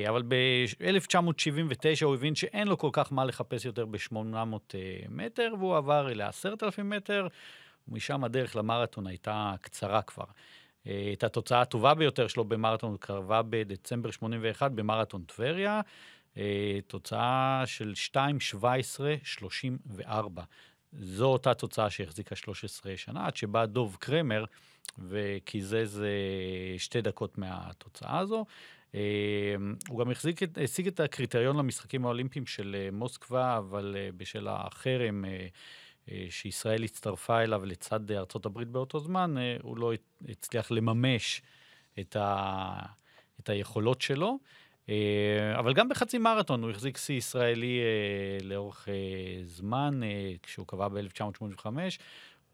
אבל 0.08 0.22
ב-1979 0.28 2.04
הוא 2.04 2.14
הבין 2.14 2.34
שאין 2.34 2.68
לו 2.68 2.78
כל 2.78 2.90
כך 2.92 3.12
מה 3.12 3.24
לחפש 3.24 3.64
יותר 3.64 3.86
ב-800 3.86 4.14
אה, 4.14 4.44
מטר, 5.08 5.54
והוא 5.58 5.76
עבר 5.76 6.08
ל-10,000 6.14 6.82
מטר, 6.82 7.26
ומשם 7.88 8.24
הדרך 8.24 8.56
למרתון 8.56 9.06
הייתה 9.06 9.54
קצרה 9.60 10.02
כבר. 10.02 10.24
את 11.12 11.24
התוצאה 11.24 11.60
הטובה 11.60 11.94
ביותר 11.94 12.28
שלו 12.28 12.44
במרתון 12.44 12.96
קרבה 12.96 13.42
בדצמבר 13.42 14.10
81 14.10 14.70
במרתון 14.70 15.24
טבריה, 15.24 15.80
אה, 16.36 16.78
תוצאה 16.86 17.62
של 17.66 17.92
2.17.34. 17.96 20.42
זו 20.92 21.26
אותה 21.26 21.54
תוצאה 21.54 21.90
שהחזיקה 21.90 22.36
13 22.36 22.96
שנה, 22.96 23.26
עד 23.26 23.36
שבא 23.36 23.66
דוב 23.66 23.96
קרמר 24.00 24.44
וקיזז 24.98 26.02
אה, 26.04 26.78
שתי 26.78 27.00
דקות 27.00 27.38
מהתוצאה 27.38 28.18
הזו. 28.18 28.44
אה, 28.94 29.00
הוא 29.88 29.98
גם 29.98 30.10
החזיק, 30.10 30.40
השיג 30.64 30.86
את 30.86 31.00
הקריטריון 31.00 31.56
למשחקים 31.56 32.04
האולימפיים 32.04 32.46
של 32.46 32.88
מוסקבה, 32.92 33.58
אבל 33.58 33.96
בשל 34.16 34.48
החרם 34.48 35.24
אה, 36.10 36.26
שישראל 36.30 36.84
הצטרפה 36.84 37.40
אליו 37.40 37.64
לצד 37.64 38.10
הברית 38.46 38.68
באותו 38.68 39.00
זמן, 39.00 39.38
אה, 39.38 39.56
הוא 39.62 39.78
לא 39.78 39.92
הצליח 40.28 40.70
לממש 40.70 41.42
את, 42.00 42.16
ה, 42.16 42.72
את 43.40 43.48
היכולות 43.48 44.02
שלו. 44.02 44.38
אה, 44.88 45.58
אבל 45.58 45.74
גם 45.74 45.88
בחצי 45.88 46.18
מרתון 46.18 46.62
הוא 46.62 46.70
החזיק 46.70 46.96
שיא 46.96 47.16
ישראלי 47.16 47.80
לאורך 48.42 48.88
זמן, 49.44 50.00
כשהוא 50.42 50.66
קבע 50.66 50.88
ב-1985. 50.88 51.66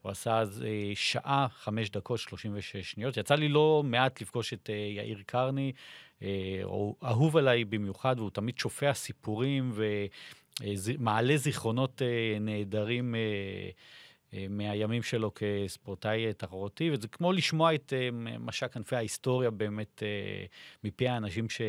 הוא 0.03 0.13
עשה 0.13 0.39
אז 0.39 0.65
שעה, 0.95 1.47
חמש 1.51 1.91
דקות, 1.91 2.19
36 2.19 2.77
שניות. 2.77 3.17
יצא 3.17 3.35
לי 3.35 3.49
לא 3.49 3.83
מעט 3.85 4.21
לפגוש 4.21 4.53
את 4.53 4.69
יאיר 4.97 5.23
קרני, 5.27 5.73
אהוב 7.05 7.37
עליי 7.37 7.65
במיוחד, 7.65 8.15
והוא 8.19 8.31
תמיד 8.31 8.59
שופע 8.59 8.95
סיפורים 8.95 9.71
ו... 9.75 9.85
אה, 10.65 11.37
זיכרונות 11.37 12.03
אה, 12.03 12.39
נהדרים 12.41 13.15
אה, 13.15 14.47
מהימים 14.49 15.03
שלו 15.03 15.33
כספורטאי 15.35 16.33
תחרותי, 16.35 16.91
וזה 16.91 17.09
כמו 17.09 17.33
לשמוע 17.33 17.75
את 17.75 17.93
משק 18.41 18.73
כנפי 18.73 18.97
ההיסטוריה 18.97 19.51
באמת 19.51 20.03
מפי 20.85 21.09
האנשים 21.09 21.49
ש... 21.49 21.61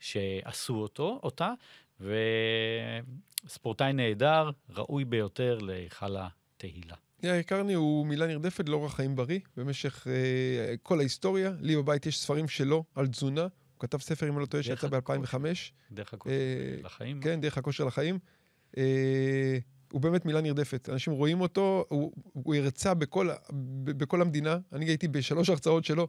שעשו 0.00 0.74
אותו, 0.74 1.20
אותה, 1.22 1.52
וספורטאי 2.00 3.92
נהדר, 3.92 4.50
ראוי 4.70 5.04
ביותר 5.04 5.58
להיכל 5.58 6.16
התהילה. 6.16 6.94
קרני 7.46 7.74
הוא 7.74 8.06
מילה 8.06 8.26
נרדפת 8.26 8.68
לאורח 8.68 8.94
חיים 8.94 9.16
בריא 9.16 9.40
במשך 9.56 10.06
אה, 10.06 10.74
כל 10.82 10.98
ההיסטוריה. 10.98 11.52
לי 11.60 11.76
בבית 11.76 12.06
יש 12.06 12.20
ספרים 12.20 12.48
שלו 12.48 12.84
על 12.94 13.06
תזונה. 13.06 13.42
הוא 13.42 13.80
כתב 13.80 13.98
ספר, 13.98 14.28
אם 14.28 14.32
אני 14.32 14.40
לא 14.40 14.46
טועה, 14.46 14.62
שיצא 14.62 14.88
ב-2005. 14.88 15.34
דרך 15.92 16.14
הכושר 16.14 16.34
אה, 16.34 16.80
לחיים. 16.82 17.20
כן, 17.20 17.40
דרך 17.40 17.58
הכושר 17.58 17.84
לחיים. 17.84 18.18
אה, 18.76 19.58
הוא 19.92 20.00
באמת 20.00 20.24
מילה 20.24 20.40
נרדפת. 20.40 20.88
אנשים 20.92 21.12
רואים 21.12 21.40
אותו, 21.40 21.84
הוא, 21.88 22.12
הוא 22.32 22.54
הרצה 22.54 22.94
בכל, 22.94 23.30
בכל 23.84 24.20
המדינה. 24.20 24.58
אני 24.72 24.84
הייתי 24.84 25.08
בשלוש 25.08 25.48
הרצאות 25.48 25.84
שלו, 25.84 26.08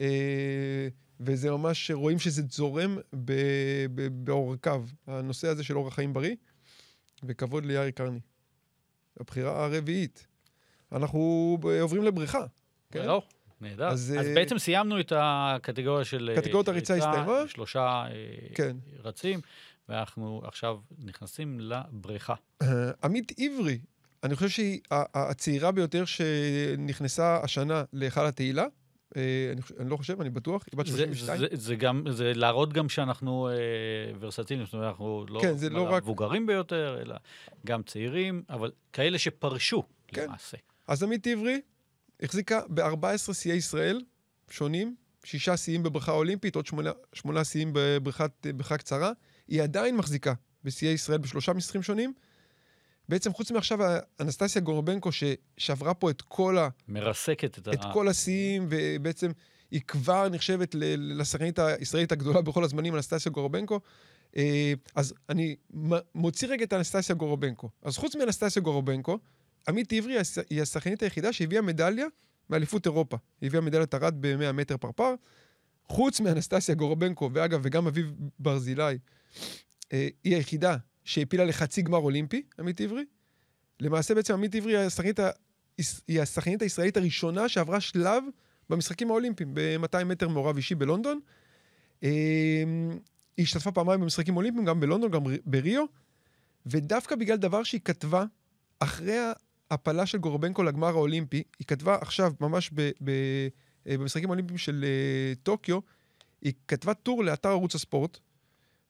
אה, 0.00 0.88
וזה 1.20 1.50
ממש, 1.50 1.90
רואים 1.90 2.18
שזה 2.18 2.42
זורם 2.50 2.98
בעורקיו, 4.12 4.84
הנושא 5.06 5.48
הזה 5.48 5.64
של 5.64 5.76
אורח 5.76 5.94
חיים 5.94 6.12
בריא, 6.12 6.34
וכבוד 7.22 7.64
ליאיר 7.64 7.90
קרני. 7.90 8.20
הבחירה 9.20 9.64
הרביעית. 9.64 10.26
אנחנו 10.92 11.18
עוברים 11.80 12.02
לבריכה. 12.02 12.44
כן? 12.90 13.06
לא, 13.06 13.22
נהדר. 13.60 13.88
אז, 13.88 14.14
אז 14.20 14.26
אה, 14.26 14.34
בעצם 14.34 14.58
סיימנו 14.58 15.00
את 15.00 15.12
הקטגוריה 15.16 16.04
של... 16.04 16.30
אה, 16.36 16.42
קטגוריית 16.42 16.68
הריצה 16.68 16.94
הסתיימה. 16.94 17.42
שלושה 17.48 17.80
אה, 17.80 18.10
כן. 18.54 18.76
רצים, 19.04 19.40
ואנחנו 19.88 20.40
עכשיו 20.44 20.78
נכנסים 21.04 21.60
לבריכה. 21.60 22.34
עמית 23.04 23.32
עברי, 23.38 23.78
אני 24.24 24.34
חושב 24.36 24.48
שהיא 24.48 24.80
הצעירה 24.90 25.72
ביותר 25.72 26.04
שנכנסה 26.04 27.40
השנה 27.42 27.84
להיכל 27.92 28.26
התהילה. 28.26 28.64
אני, 29.16 29.62
חושב- 29.62 29.74
אני 29.80 29.90
לא 29.90 29.96
חושב, 29.96 30.20
אני 30.20 30.30
בטוח, 30.30 30.64
היא 30.72 30.78
בת 30.78 30.86
זה, 30.86 30.92
32. 31.04 31.38
זה, 31.40 31.46
זה 31.52 31.76
גם, 31.76 32.04
זה 32.10 32.32
להראות 32.34 32.72
גם 32.72 32.88
שאנחנו 32.88 33.48
אה, 33.48 33.54
ורסטיליים, 34.20 34.66
זאת 34.66 34.74
אומרת, 34.74 34.88
אנחנו 34.88 35.24
לא, 35.28 35.40
כן, 35.42 35.56
זה 35.56 35.70
לא 35.70 35.82
רק- 35.82 36.02
המבוגרים 36.02 36.46
ביותר, 36.46 36.98
אלא 37.02 37.16
גם 37.66 37.82
צעירים, 37.82 38.42
אבל 38.50 38.70
כאלה 38.92 39.18
שפרשו, 39.18 39.82
כן. 40.08 40.24
למעשה. 40.24 40.56
אז 40.90 41.02
עמית 41.02 41.26
עברי 41.26 41.60
החזיקה 42.22 42.60
ב-14 42.68 43.34
שיאי 43.34 43.56
ישראל 43.56 44.00
שונים, 44.50 44.96
שישה 45.24 45.56
שיאים 45.56 45.82
בבריכה 45.82 46.12
אולימפית, 46.12 46.56
עוד 46.56 46.66
שמונה, 46.66 46.90
שמונה 47.12 47.44
שיאים 47.44 47.70
בבריכת 47.72 48.46
בריכה 48.54 48.76
קצרה. 48.76 49.12
היא 49.48 49.62
עדיין 49.62 49.96
מחזיקה 49.96 50.34
בשיאי 50.64 50.92
ישראל 50.92 51.18
בשלושה 51.18 51.52
משחקים 51.52 51.82
שונים. 51.82 52.12
בעצם 53.08 53.32
חוץ 53.32 53.50
מעכשיו 53.50 53.78
אנסטסיה 54.20 54.62
גורבנקו, 54.62 55.10
ששברה 55.12 55.94
פה 55.94 56.10
את 56.10 56.22
כל, 56.22 56.58
ה, 56.58 56.68
מרסקת 56.88 57.58
את, 57.58 57.68
את 57.68 57.84
ה... 57.84 57.92
כל 57.92 58.08
השיאים, 58.08 58.66
ובעצם 58.70 59.30
היא 59.70 59.80
כבר 59.80 60.28
נחשבת 60.28 60.74
לשחקנית 60.98 61.58
הישראלית 61.58 62.12
הגדולה 62.12 62.40
בכל 62.40 62.64
הזמנים, 62.64 62.94
אנסטסיה 62.94 63.32
גורבנקו. 63.32 63.80
אה, 64.36 64.72
אז 64.94 65.14
אני 65.28 65.56
מוציא 66.14 66.48
רגע 66.48 66.64
את 66.64 66.72
אנסטסיה 66.72 67.14
גורבנקו. 67.14 67.70
אז 67.82 67.96
חוץ 67.96 68.16
מאנסטסיה 68.16 68.62
גורבנקו, 68.62 69.18
עמית 69.68 69.92
עברי 69.92 70.12
היא 70.12 70.20
הש- 70.20 70.38
היא 70.50 70.62
השחקנית 70.62 71.02
היחידה 71.02 71.32
שהביאה 71.32 71.62
מדליה 71.62 72.06
מאליפות 72.50 72.86
אירופה. 72.86 73.16
היא 73.40 73.46
הביאה 73.46 73.60
מדליית 73.62 73.94
ארד 73.94 74.14
ב-100 74.20 74.52
מטר 74.52 74.76
פרפר. 74.76 75.14
חוץ 75.84 76.20
מאנסטסיה 76.20 76.74
גורבנקו, 76.74 77.30
ואגב, 77.32 77.60
וגם 77.62 77.86
אביב 77.86 78.12
ברזילי, 78.38 78.98
אה, 79.92 80.08
היא 80.24 80.36
היחידה 80.36 80.76
שהעפילה 81.04 81.44
לחצי 81.44 81.82
גמר 81.82 81.98
אולימפי, 81.98 82.42
עמית 82.58 82.80
עברי. 82.80 83.04
למעשה 83.80 84.14
בעצם 84.14 84.34
עמית 84.34 84.54
עברי 84.54 84.76
היא 86.08 86.20
השחקנית 86.22 86.62
הישראלית 86.62 86.96
הראשונה 86.96 87.48
שעברה 87.48 87.80
שלב 87.80 88.24
במשחקים 88.70 89.10
האולימפיים, 89.10 89.54
ב-200 89.54 90.04
מטר 90.04 90.28
מעורב 90.28 90.56
אישי 90.56 90.74
בלונדון. 90.74 91.20
אה, 92.04 92.08
היא 93.36 93.44
השתתפה 93.44 93.72
פעמיים 93.72 94.00
במשחקים 94.00 94.36
אולימפיים, 94.36 94.64
גם 94.64 94.80
בלונדון, 94.80 95.10
גם 95.10 95.22
בריו, 95.44 95.84
ודווקא 96.66 97.16
בגלל 97.16 97.36
דבר 97.36 97.62
שהיא 97.62 97.80
כתבה 97.84 98.24
אחרי 98.78 99.16
ההפלה 99.70 100.06
של 100.06 100.18
גורבנקו 100.18 100.62
לגמר 100.62 100.88
האולימפי, 100.88 101.42
היא 101.58 101.66
כתבה 101.66 101.96
עכשיו, 102.00 102.32
ממש 102.40 102.70
ב, 102.74 102.90
ב, 103.04 103.10
אה, 103.86 103.98
במשחקים 103.98 104.28
האולימפיים 104.28 104.58
של 104.58 104.84
אה, 104.84 105.34
טוקיו, 105.42 105.78
היא 106.42 106.52
כתבה 106.68 106.94
טור 106.94 107.24
לאתר 107.24 107.48
ערוץ 107.48 107.74
הספורט, 107.74 108.18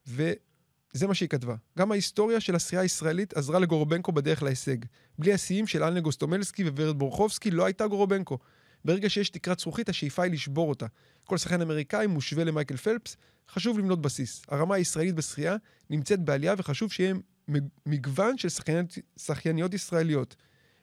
וזה 0.06 1.06
מה 1.06 1.14
שהיא 1.14 1.28
כתבה. 1.28 1.54
גם 1.78 1.92
ההיסטוריה 1.92 2.40
של 2.40 2.54
השחייה 2.54 2.82
הישראלית 2.82 3.36
עזרה 3.36 3.58
לגורבנקו 3.58 4.12
בדרך 4.12 4.42
להישג. 4.42 4.76
בלי 5.18 5.32
השיאים 5.32 5.66
של 5.66 5.82
אלנה 5.82 6.00
גוסטומלסקי 6.00 6.64
וורד 6.68 6.98
בורחובסקי 6.98 7.50
לא 7.50 7.64
הייתה 7.64 7.86
גורבנקו. 7.86 8.38
ברגע 8.84 9.10
שיש 9.10 9.30
תקרת 9.30 9.58
זכוכית, 9.58 9.88
השאיפה 9.88 10.22
היא 10.22 10.32
לשבור 10.32 10.68
אותה. 10.68 10.86
כל 11.24 11.38
שחקן 11.38 11.60
אמריקאי 11.60 12.06
מושווה 12.06 12.44
למייקל 12.44 12.76
פלפס, 12.76 13.16
חשוב 13.48 13.78
לבנות 13.78 14.02
בסיס. 14.02 14.42
הרמה 14.48 14.74
הישראלית 14.74 15.14
בשחייה 15.14 15.56
נמצאת 15.90 16.20
בעלייה 16.20 16.54
וחשוב 16.58 16.92
שיהיה 16.92 17.14
מג- 17.48 17.68
מגוון 17.86 18.38
של 18.38 18.48
שחייניות 19.18 19.74
ישראליות. 19.74 20.36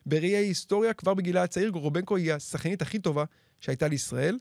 בראי 0.07 0.35
ההיסטוריה, 0.35 0.93
כבר 0.93 1.13
בגילה 1.13 1.43
הצעיר, 1.43 1.69
גורבנקו 1.69 2.15
היא 2.15 2.33
השחיינית 2.33 2.81
הכי 2.81 2.99
טובה 2.99 3.23
שהייתה 3.59 3.87
לישראל, 3.87 4.39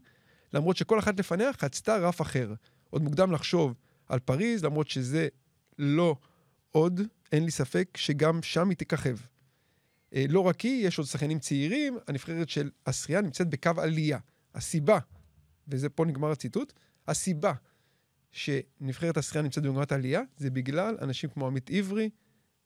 למרות 0.52 0.76
שכל 0.76 0.98
אחת 0.98 1.18
לפניה 1.18 1.52
חצתה 1.52 1.96
רף 1.96 2.20
אחר. 2.20 2.54
עוד 2.90 3.02
מוקדם 3.02 3.32
לחשוב 3.32 3.74
על 4.08 4.18
פריז, 4.18 4.64
למרות 4.64 4.88
שזה 4.88 5.28
לא 5.78 6.16
עוד, 6.70 7.00
אין 7.32 7.44
לי 7.44 7.50
ספק 7.50 7.96
שגם 7.96 8.42
שם 8.42 8.68
היא 8.68 8.76
תככב. 8.76 9.16
אה, 10.14 10.24
לא 10.28 10.40
רק 10.40 10.60
היא, 10.60 10.86
יש 10.86 10.98
עוד 10.98 11.06
שחיינים 11.06 11.38
צעירים, 11.38 11.98
הנבחרת 12.08 12.48
של 12.48 12.70
השחייה 12.86 13.20
נמצאת 13.20 13.50
בקו 13.50 13.70
עלייה. 13.76 14.18
הסיבה, 14.54 14.98
וזה 15.68 15.88
פה 15.88 16.04
נגמר 16.04 16.30
הציטוט, 16.30 16.72
הסיבה 17.08 17.52
שנבחרת 18.32 19.16
השחייה 19.16 19.42
נמצאת 19.42 19.64
במגמת 19.64 19.92
עלייה, 19.92 20.22
זה 20.36 20.50
בגלל 20.50 20.96
אנשים 21.02 21.30
כמו 21.30 21.46
עמית 21.46 21.70
עברי, 21.70 22.10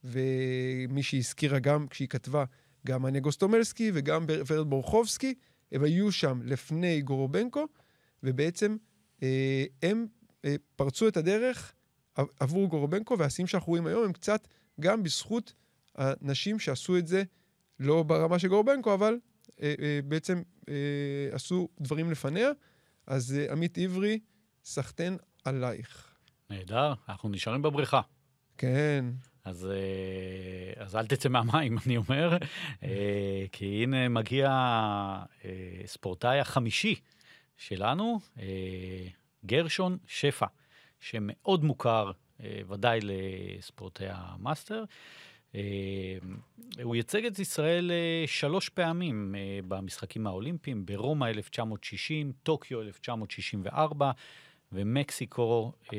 ומי 0.05 1.03
שהזכירה 1.03 1.59
גם 1.59 1.89
כשהיא 1.89 2.09
כתבה, 2.09 2.45
גם 2.87 3.07
אניה 3.07 3.21
גוסטומלסקי 3.21 3.91
וגם 3.95 4.25
ורד 4.29 4.71
בורחובסקי, 4.71 5.35
הם 5.73 5.83
היו 5.85 6.13
שם 6.13 6.41
לפני 6.45 7.03
גורובנקו, 7.03 7.67
ובעצם 8.23 8.77
אה, 9.23 9.65
הם 9.83 10.07
אה, 10.45 10.55
פרצו 10.77 11.09
את 11.09 11.17
הדרך 11.17 11.73
עב- 12.15 12.29
עבור 12.41 12.69
גורובנקו, 12.69 13.19
והשיאים 13.19 13.47
שאנחנו 13.47 13.71
רואים 13.71 13.87
היום 13.87 14.05
הם 14.05 14.13
קצת 14.13 14.49
גם 14.81 15.03
בזכות 15.03 15.55
הנשים 15.97 16.59
שעשו 16.59 16.99
את 16.99 17.07
זה, 17.07 17.23
לא 17.81 18.03
ברמה 18.03 18.39
של 18.39 18.49
גורבנקו, 18.49 18.95
אבל 18.95 19.19
אה, 19.63 19.75
אה, 19.83 20.01
בעצם 20.05 20.43
אה, 20.69 20.75
עשו 21.33 21.69
דברים 21.81 22.11
לפניה. 22.11 22.51
אז 23.07 23.35
אה, 23.39 23.53
עמית 23.53 23.79
עברי, 23.79 24.19
סחטיין 24.65 25.17
עלייך. 25.45 26.15
נהדר, 26.51 26.95
אנחנו 27.09 27.29
נשארים 27.29 27.63
בבריכה. 27.63 28.01
כן. 28.59 29.05
אז, 29.45 29.67
אה, 29.71 30.83
אז 30.85 30.97
אל 30.97 31.07
תצא 31.07 31.29
מהמים, 31.29 31.79
אני 31.87 31.97
אומר, 31.97 32.37
אה, 32.83 33.45
כי 33.53 33.83
הנה 33.83 34.09
מגיע 34.09 34.49
אה, 35.45 35.51
ספורטאי 35.87 36.41
החמישי 36.41 36.95
שלנו, 37.57 38.21
גרשון 39.47 39.99
שפע, 40.07 40.47
שמאוד 41.01 41.65
מוכר 41.65 42.11
ודאי 42.69 43.01
לספורטאי 43.03 44.07
המאסטרס. 44.11 44.85
הוא 46.83 46.97
ייצג 46.97 47.25
את 47.25 47.39
ישראל 47.39 47.91
שלוש 48.27 48.69
פעמים 48.69 49.35
במשחקים 49.69 50.27
האולימפיים, 50.27 50.87
ברומא 50.87 51.27
1960, 51.27 52.33
טוקיו 52.43 52.83
1964 52.83 54.11
ומקסיקו 54.73 55.73
אה, 55.93 55.99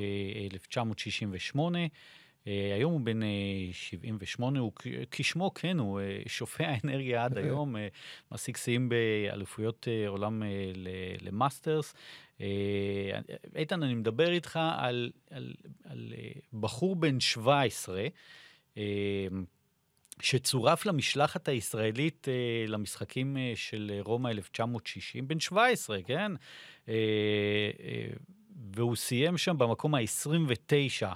1968. 0.52 1.80
אה, 2.48 2.72
היום 2.76 2.92
הוא 2.94 3.02
בן 3.02 3.24
אה, 3.24 3.28
78, 3.72 4.60
הוא 4.60 4.72
כ- 4.76 4.88
כשמו 5.12 5.54
כן, 5.54 5.80
הוא 5.80 6.00
אה, 6.00 6.22
שופע 6.28 6.74
אנרגיה 6.84 7.26
עד 7.26 7.38
היום, 7.38 7.76
אה, 7.78 7.88
משיג 8.32 8.58
שיאים 8.58 8.90
באליפויות 8.90 9.88
אה, 9.88 10.08
עולם 10.08 10.44
אה, 10.44 10.48
למאסטרס. 11.22 11.94
אה, 12.42 12.48
איתן, 13.56 13.84
אני 13.84 13.94
מדבר 13.94 14.32
איתך 14.32 14.60
על, 14.78 15.12
על, 15.30 15.54
על 15.84 16.14
אה, 16.18 16.30
בחור 16.60 16.96
בן 16.96 17.20
17, 17.20 18.08
אה, 18.78 18.84
שצורף 20.20 20.86
למשלחת 20.86 21.48
הישראלית 21.48 22.28
אה, 22.30 22.34
למשחקים 22.68 23.38
אה, 23.38 23.52
של 23.56 23.92
רומא 24.04 24.30
1960, 24.30 25.28
בן 25.28 25.40
17, 25.40 26.02
כן? 26.02 26.32
אה, 26.90 26.94
אה, 27.84 28.08
והוא 28.76 28.96
סיים 28.96 29.38
שם 29.38 29.58
במקום 29.58 29.96
ה-29, 29.96 30.42
אה, 31.04 31.14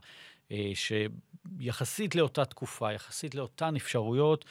שיחסית 0.73 2.15
לאותה 2.15 2.45
תקופה, 2.45 2.93
יחסית 2.93 3.35
לאותן 3.35 3.75
אפשרויות, 3.75 4.45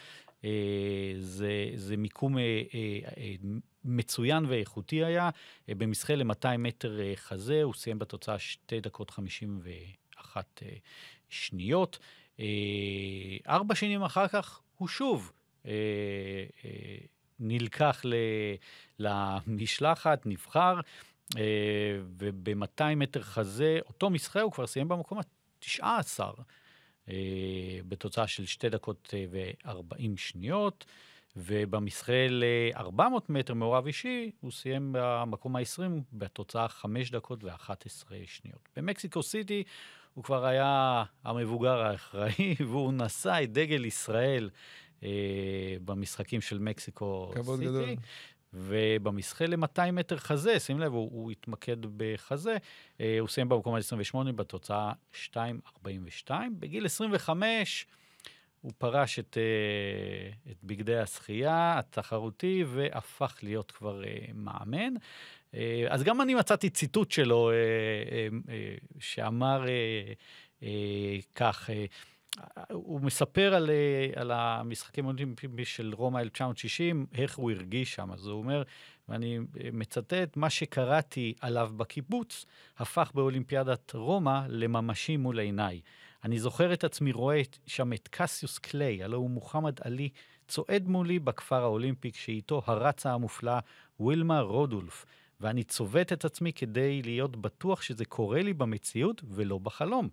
אה, 0.44 1.14
זה, 1.20 1.70
זה 1.74 1.96
מיקום 1.96 2.38
אה, 2.38 2.62
אה, 2.74 2.98
אה, 3.16 3.34
מצוין 3.84 4.44
ואיכותי 4.48 5.04
היה. 5.04 5.30
אה, 5.68 5.74
במשחה 5.74 6.14
ל-200 6.14 6.56
מטר 6.58 7.00
אה, 7.00 7.12
חזה, 7.16 7.62
הוא 7.62 7.74
סיים 7.74 7.98
בתוצאה 7.98 8.38
2 8.38 8.82
דקות 8.82 9.10
51 9.10 10.62
אה, 10.62 10.68
שניות. 11.28 11.98
אה, 12.40 12.44
ארבע 13.48 13.74
שנים 13.74 14.02
אחר 14.02 14.28
כך 14.28 14.60
הוא 14.78 14.88
שוב 14.88 15.32
אה, 15.66 15.72
אה, 16.64 16.96
נלקח 17.40 18.02
למשלחת, 18.98 20.26
נבחר, 20.26 20.80
אה, 21.36 21.42
וב-200 22.18 22.94
מטר 22.96 23.22
חזה, 23.22 23.78
אותו 23.86 24.10
משחה 24.10 24.40
הוא 24.40 24.52
כבר 24.52 24.66
סיים 24.66 24.88
במקום 24.88 25.18
ה-19, 25.82 26.20
אה, 27.08 27.14
בתוצאה 27.88 28.26
של 28.26 28.46
2 28.46 28.72
דקות 28.72 29.14
ו-40 29.30 30.16
שניות. 30.16 30.84
ובמשחה 31.36 32.26
ל-400 32.28 33.02
מטר 33.28 33.54
מעורב 33.54 33.86
אישי, 33.86 34.30
הוא 34.40 34.50
סיים 34.50 34.90
במקום 34.98 35.56
ה-20 35.56 35.82
בתוצאה 36.12 36.68
5 36.68 37.10
דקות 37.10 37.44
ו-11 37.44 38.12
שניות. 38.26 38.68
במקסיקו 38.76 39.22
סיטי 39.22 39.62
הוא 40.14 40.24
כבר 40.24 40.44
היה 40.44 41.04
המבוגר 41.24 41.80
האחראי, 41.82 42.54
והוא 42.68 42.92
נשא 42.92 43.42
את 43.42 43.52
דגל 43.52 43.84
ישראל 43.84 44.50
אה, 45.02 45.76
במשחקים 45.84 46.40
של 46.40 46.58
מקסיקו 46.58 47.30
כבוד 47.34 47.58
סיטי. 47.58 47.70
גדול. 47.70 47.96
ובמשחה 48.54 49.46
ל-200 49.46 49.90
מטר 49.92 50.16
חזה, 50.16 50.60
שים 50.60 50.80
לב, 50.80 50.92
הוא, 50.92 51.10
הוא 51.12 51.30
התמקד 51.30 51.76
בחזה, 51.96 52.56
אה, 53.00 53.16
הוא 53.20 53.28
סיים 53.28 53.48
במקום 53.48 53.74
ה-28 53.74 54.32
בתוצאה 54.32 54.92
2.42. 55.12 56.30
בגיל 56.58 56.86
25 56.86 57.86
הוא 58.60 58.72
פרש 58.78 59.18
את, 59.18 59.38
אה, 59.40 60.52
את 60.52 60.56
בגדי 60.64 60.98
השחייה 60.98 61.78
התחרותי 61.78 62.64
והפך 62.68 63.38
להיות 63.42 63.70
כבר 63.70 64.04
אה, 64.04 64.10
מאמן. 64.34 64.94
אז 65.88 66.02
גם 66.02 66.20
אני 66.20 66.34
מצאתי 66.34 66.70
ציטוט 66.70 67.10
שלו 67.10 67.50
שאמר 68.98 69.66
כך, 71.34 71.70
הוא 72.72 73.00
מספר 73.00 73.54
על, 73.54 73.70
אה, 73.70 74.20
על 74.20 74.30
המשחקים 74.30 75.04
האולימפיים 75.04 75.64
של 75.64 75.94
רומא 75.94 76.18
1960, 76.18 77.06
איך 77.14 77.36
הוא 77.36 77.50
הרגיש 77.50 77.94
שם. 77.94 78.12
אז 78.12 78.26
הוא 78.26 78.38
אומר, 78.38 78.62
ואני 79.08 79.38
אה, 79.38 79.68
מצטט, 79.72 80.36
מה 80.36 80.50
שקראתי 80.50 81.34
עליו 81.40 81.70
בקיבוץ 81.76 82.46
הפך 82.78 83.10
באולימפיאדת 83.14 83.92
רומא 83.94 84.40
לממשי 84.48 85.16
מול 85.16 85.38
עיניי. 85.38 85.80
אני 86.24 86.38
זוכר 86.38 86.72
את 86.72 86.84
עצמי 86.84 87.12
רואה 87.12 87.42
שם 87.66 87.92
את 87.92 88.08
קסיוס 88.08 88.58
קליי, 88.58 89.04
הלוא 89.04 89.18
הוא 89.18 89.30
מוחמד 89.30 89.74
עלי, 89.80 90.08
צועד 90.48 90.88
מולי 90.88 91.18
בכפר 91.18 91.62
האולימפי, 91.62 92.12
כשאיתו 92.12 92.62
הרצה 92.66 93.12
המופלא 93.12 93.58
ווילמה 94.00 94.40
רודולף, 94.40 95.06
ואני 95.40 95.64
צובט 95.64 96.12
את 96.12 96.24
עצמי 96.24 96.52
כדי 96.52 97.02
להיות 97.02 97.36
בטוח 97.36 97.82
שזה 97.82 98.04
קורה 98.04 98.42
לי 98.42 98.52
במציאות 98.52 99.22
ולא 99.28 99.58
בחלום. 99.58 100.08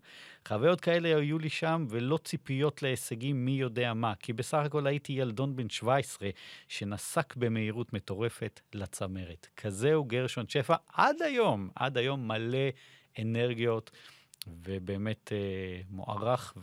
חוויות 0.47 0.81
כאלה 0.81 1.17
היו 1.17 1.39
לי 1.39 1.49
שם, 1.49 1.85
ולא 1.89 2.17
ציפיות 2.17 2.81
להישגים 2.81 3.45
מי 3.45 3.51
יודע 3.51 3.93
מה, 3.93 4.13
כי 4.19 4.33
בסך 4.33 4.57
הכל 4.57 4.87
הייתי 4.87 5.13
ילדון 5.13 5.55
בן 5.55 5.69
17 5.69 6.29
שנסק 6.67 7.35
במהירות 7.35 7.93
מטורפת 7.93 8.61
לצמרת. 8.73 9.47
כזהו 9.57 10.03
גרשון 10.03 10.45
שפע 10.47 10.75
עד 10.93 11.21
היום, 11.21 11.69
עד 11.75 11.97
היום 11.97 12.27
מלא 12.27 12.69
אנרגיות, 13.21 13.91
ובאמת 14.47 15.31
אה, 15.31 15.81
מוערך 15.89 16.53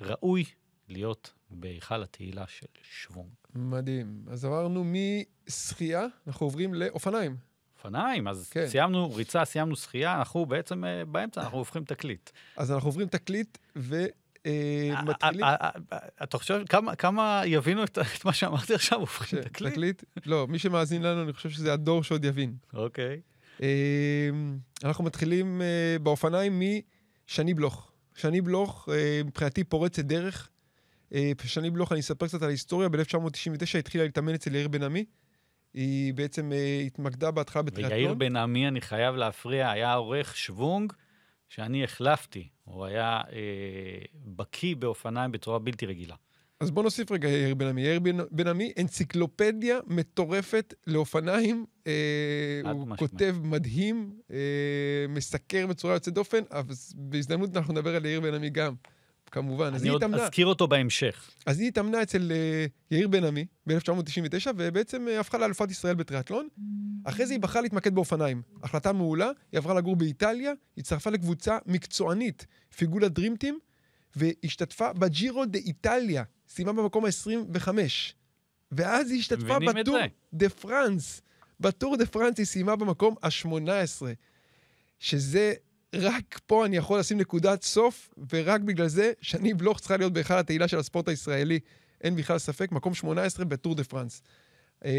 וראוי 0.00 0.44
להיות 0.88 1.32
בהיכל 1.50 2.02
התהילה 2.02 2.44
של 2.46 2.66
שוונג. 2.82 3.26
מדהים. 3.54 4.22
אז 4.30 4.44
עברנו 4.44 4.84
משחייה, 5.48 6.06
אנחנו 6.26 6.46
עוברים 6.46 6.74
לאופניים. 6.74 7.36
אופניים, 7.76 8.28
אז 8.28 8.48
כן. 8.50 8.60
כן. 8.60 8.68
סיימנו 8.68 9.14
ריצה, 9.14 9.44
סיימנו 9.44 9.76
שחייה, 9.76 10.14
אנחנו 10.18 10.46
בעצם 10.46 10.84
אה, 10.84 11.04
באמצע, 11.04 11.40
אנחנו 11.42 11.58
הופכים 11.58 11.84
תקליט. 11.84 12.30
אז 12.56 12.72
אנחנו 12.72 12.88
עוברים 12.88 13.08
תקליט 13.08 13.58
ומתחילים... 13.76 15.44
אה, 15.44 15.56
אה, 15.92 15.98
אתה 16.22 16.38
חושב 16.38 16.62
כמה- 16.68 16.96
כמה 16.96 17.42
יבינו 17.46 17.84
את 17.84 17.98
את 18.16 18.24
מה 18.24 18.32
שאמרתי 18.32 18.74
עכשיו, 18.74 18.98
הופכים 19.00 19.40
תקליט? 19.42 19.72
תקליט? 19.72 20.02
לא, 20.26 20.46
מי 20.46 20.58
שמאזין 20.58 21.02
לנו, 21.02 21.22
אני 21.22 21.32
חושב 21.32 21.50
שזה 21.50 21.72
הדור 21.72 22.02
שעוד 22.04 22.24
יבין. 22.24 22.56
אוקיי. 22.74 23.20
אה, 23.62 24.28
אנחנו 24.84 25.04
מתחילים 25.04 25.62
באופניים 26.02 26.62
משני 27.28 27.54
בלוך. 27.54 27.92
שני 28.14 28.40
בלוך, 28.40 28.88
מבחינתי 29.24 29.64
פורצת 29.64 30.04
דרך. 30.04 30.48
אה, 31.14 31.32
שני 31.44 31.70
בלוך, 31.70 31.92
אני 31.92 32.00
אספר 32.00 32.26
קצת 32.26 32.42
על 32.42 32.48
ההיסטוריה, 32.48 32.88
ב-1999 32.88 33.78
התחילה 33.78 34.04
להתאמן 34.04 34.34
אצל 34.34 34.54
יאיר 34.54 34.68
בן 34.68 34.82
עמי. 34.82 35.04
היא 35.74 36.14
בעצם 36.14 36.52
אה, 36.52 36.82
התמקדה 36.86 37.30
בהתחלה 37.30 37.62
ויאיר 37.62 37.88
בטריאטלון. 37.88 38.18
בן 38.18 38.36
עמי, 38.36 38.68
אני 38.68 38.80
חייב 38.80 39.14
להפריע, 39.14 39.70
היה 39.70 39.94
עורך 39.94 40.36
שוונג 40.36 40.92
שאני 41.48 41.84
החלפתי. 41.84 42.48
הוא 42.64 42.84
היה 42.84 43.20
אה, 43.32 43.38
בקיא 44.24 44.76
באופניים 44.76 45.32
בצורה 45.32 45.58
בלתי 45.58 45.86
רגילה. 45.86 46.14
אז 46.60 46.70
בוא 46.70 46.82
נוסיף 46.82 47.12
רגע 47.12 47.28
יאיר 47.28 47.54
בן 47.54 47.66
עמי. 47.66 47.82
יאיר 47.82 48.00
בן, 48.30 48.46
עמי, 48.46 48.72
אנציקלופדיה 48.80 49.78
מטורפת 49.86 50.74
לאופניים. 50.86 51.66
אה, 51.86 51.92
הוא 52.64 52.80
משמעית. 52.80 52.98
כותב 52.98 53.36
מדהים, 53.42 54.12
אה, 54.30 54.36
מסקר 55.08 55.66
בצורה 55.66 55.94
יוצאת 55.94 56.14
דופן, 56.14 56.42
אבל 56.50 56.74
בהזדמנות 56.94 57.56
אנחנו 57.56 57.72
נדבר 57.72 57.96
על 57.96 58.06
יאיר 58.06 58.20
בן 58.20 58.34
עמי 58.34 58.50
גם, 58.50 58.74
כמובן. 59.28 59.74
אני 59.74 59.88
עוד 59.88 60.02
התאמנה, 60.02 60.24
אזכיר 60.24 60.46
אותו 60.46 60.68
בהמשך. 60.68 61.30
אז 61.46 61.60
היא 61.60 61.68
התאמנה 61.68 62.02
אצל 62.02 62.32
אה, 62.32 62.66
יאיר 62.90 63.08
בן 63.08 63.24
עמי 63.24 63.46
ב-1999, 63.66 64.50
ובעצם 64.56 65.08
אה, 65.08 65.20
הפכה 65.20 65.38
לאלופת 65.38 65.70
ישראל 65.70 65.94
בטריאטלון. 65.94 66.48
אחרי 67.04 67.26
זה 67.26 67.32
היא 67.32 67.40
בחרה 67.40 67.62
להתמקד 67.62 67.94
באופניים. 67.94 68.42
החלטה 68.62 68.92
מעולה, 68.92 69.30
היא 69.52 69.58
עברה 69.58 69.74
לגור 69.74 69.96
באיטליה, 69.96 70.52
הצטרפה 70.78 71.10
לקבוצה 71.10 71.58
מקצוענית, 71.66 72.46
פיגורלה 72.76 73.08
דרים 73.08 73.33
טים, 73.33 73.58
והשתתפה 74.16 74.92
בג'ירו 74.92 75.44
דה 75.46 75.58
איטליה, 75.58 76.22
סיימה 76.48 76.72
במקום 76.72 77.04
ה-25. 77.04 77.68
ואז 78.72 79.10
היא 79.10 79.18
השתתפה 79.18 79.58
בטור. 79.58 79.98
דה 80.32 80.48
פרנס. 80.48 81.22
בטור 81.60 81.96
דה 81.96 82.06
פרנס 82.06 82.38
היא 82.38 82.46
סיימה 82.46 82.76
במקום 82.76 83.14
ה-18. 83.22 84.02
שזה, 84.98 85.52
רק 85.94 86.40
פה 86.46 86.66
אני 86.66 86.76
יכול 86.76 86.98
לשים 86.98 87.18
נקודת 87.18 87.62
סוף, 87.62 88.14
ורק 88.32 88.60
בגלל 88.60 88.88
זה 88.88 89.12
שני 89.20 89.54
בלוך 89.54 89.78
צריכה 89.78 89.96
להיות 89.96 90.12
בהיכל 90.12 90.34
התהילה 90.34 90.68
של 90.68 90.78
הספורט 90.78 91.08
הישראלי. 91.08 91.60
אין 92.00 92.16
בכלל 92.16 92.38
ספק, 92.38 92.72
מקום 92.72 92.94
18 92.94 93.44
בטור 93.44 93.74
דה 93.74 93.84
פרנס. 93.84 94.22
אמ, 94.84 94.90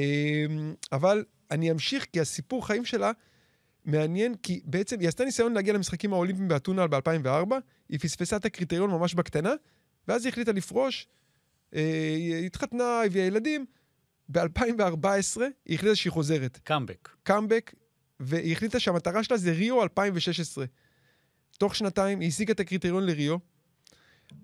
אבל 0.91 1.23
אני 1.51 1.71
אמשיך, 1.71 2.05
כי 2.13 2.19
הסיפור 2.19 2.67
חיים 2.67 2.85
שלה 2.85 3.11
מעניין, 3.85 4.35
כי 4.35 4.61
בעצם 4.65 4.99
היא 4.99 5.07
עשתה 5.07 5.25
ניסיון 5.25 5.53
להגיע 5.53 5.73
למשחקים 5.73 6.13
האולימפיים 6.13 6.47
באתונה 6.47 6.87
ב-2004, 6.87 7.53
היא 7.89 7.99
פספסה 7.99 8.35
את 8.35 8.45
הקריטריון 8.45 8.91
ממש 8.91 9.13
בקטנה, 9.13 9.53
ואז 10.07 10.25
היא 10.25 10.31
החליטה 10.31 10.51
לפרוש, 10.51 11.07
אה, 11.75 12.13
היא 12.17 12.45
התחתנה, 12.45 13.01
הביאה 13.05 13.25
ילדים. 13.25 13.65
ב-2014 14.29 15.41
היא 15.65 15.75
החליטה 15.75 15.95
שהיא 15.95 16.11
חוזרת. 16.11 16.57
קאמבק. 16.63 17.09
קאמבק, 17.23 17.73
והיא 18.19 18.53
החליטה 18.53 18.79
שהמטרה 18.79 19.23
שלה 19.23 19.37
זה 19.37 19.51
ריו 19.51 19.83
2016. 19.83 20.65
תוך 21.57 21.75
שנתיים 21.75 22.19
היא 22.19 22.27
השיגה 22.27 22.53
את 22.53 22.59
הקריטריון 22.59 23.05
לריו. 23.05 23.37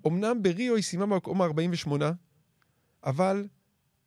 אמנם 0.08 0.44
בריו 0.44 0.76
היא 0.76 0.84
סיימה 0.84 1.06
במקום 1.06 1.42
ה-48, 1.42 1.92
אבל 3.04 3.48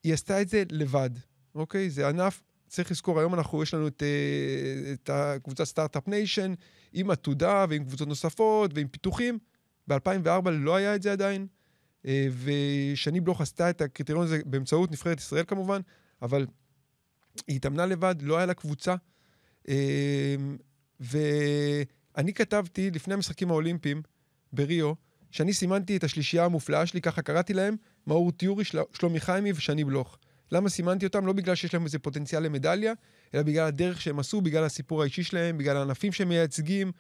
היא 0.05 0.15
עשתה 0.15 0.43
את 0.43 0.49
זה 0.49 0.63
לבד, 0.71 1.11
אוקיי? 1.55 1.91
זה 1.91 2.09
ענף, 2.09 2.43
צריך 2.69 2.91
לזכור, 2.91 3.19
היום 3.19 3.35
אנחנו, 3.35 3.63
יש 3.63 3.75
לנו 3.75 3.89
את, 3.89 4.03
אה, 4.03 4.93
את 4.93 5.11
הקבוצת 5.13 5.65
סטארט-אפ 5.65 6.09
ניישן, 6.09 6.55
עם 6.93 7.11
עתודה 7.11 7.67
ועם 7.69 7.85
קבוצות 7.85 8.09
נוספות 8.09 8.71
ועם 8.75 8.89
פיתוחים. 8.89 9.39
ב-2004 9.89 10.51
לא 10.51 10.77
היה 10.77 10.95
את 10.95 11.03
זה 11.03 11.13
עדיין, 11.13 11.47
אה, 12.07 12.29
ושני 12.45 13.21
בלוך 13.21 13.41
עשתה 13.41 13.71
את 13.71 13.81
הקריטריון 13.81 14.25
הזה 14.25 14.41
באמצעות 14.47 14.91
נבחרת 14.91 15.19
ישראל 15.19 15.45
כמובן, 15.47 15.81
אבל 16.23 16.47
היא 17.47 17.57
התאמנה 17.57 17.87
לבד, 17.87 18.15
לא 18.23 18.37
היה 18.37 18.47
לה 18.47 18.55
קבוצה. 18.55 18.95
אה, 19.69 20.37
ואני 21.01 22.33
כתבתי 22.35 22.91
לפני 22.91 23.15
המשחקים 23.15 23.51
האולימפיים 23.51 24.03
בריו, 24.53 24.93
שאני 25.31 25.53
סימנתי 25.53 25.97
את 25.97 26.05
השלישייה 26.05 26.45
המופלאה 26.45 26.87
שלי, 26.87 27.01
ככה 27.01 27.23
קראתי 27.23 27.55
להם, 27.55 27.77
מאור 28.07 28.33
טיורי, 28.33 28.65
של... 28.65 28.79
שלומי 28.93 29.21
חיימי 29.21 29.53
ושני 29.53 29.85
בלוך. 29.85 30.19
למה 30.53 30.69
סימנתי 30.69 31.07
אותם? 31.07 31.27
לא 31.27 31.33
בגלל 31.33 31.55
שיש 31.55 31.75
להם 31.75 31.85
איזה 31.85 31.99
פוטנציאל 31.99 32.43
למדליה, 32.43 32.93
אלא 33.35 33.43
בגלל 33.43 33.67
הדרך 33.67 34.01
שהם 34.01 34.19
עשו, 34.19 34.41
בגלל 34.41 34.65
הסיפור 34.65 35.03
האישי 35.03 35.23
שלהם, 35.23 35.59
בגלל 35.59 35.77
הענפים 35.77 36.13
שהם 36.13 36.29
מייצגים, 36.29 36.93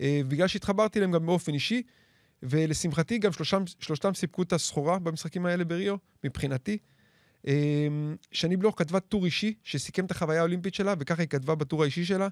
אה, 0.00 0.20
בגלל 0.28 0.46
שהתחברתי 0.46 0.98
אליהם 0.98 1.12
גם 1.12 1.26
באופן 1.26 1.54
אישי, 1.54 1.82
ולשמחתי 2.42 3.18
גם 3.18 3.32
שלושתם, 3.32 3.62
שלושתם 3.78 4.14
סיפקו 4.14 4.42
את 4.42 4.52
הסחורה 4.52 4.98
במשחקים 4.98 5.46
האלה 5.46 5.64
בריו, 5.64 5.96
מבחינתי. 6.24 6.78
אה, 7.46 7.88
שני 8.32 8.56
בלוך 8.56 8.74
כתבה 8.78 9.00
טור 9.00 9.24
אישי 9.24 9.54
שסיכם 9.62 10.04
את 10.04 10.10
החוויה 10.10 10.40
האולימפית 10.40 10.74
שלה, 10.74 10.94
וככה 10.98 11.22
היא 11.22 11.28
כתבה 11.28 11.54
בטור 11.54 11.82
האישי 11.82 12.04
שלה. 12.04 12.28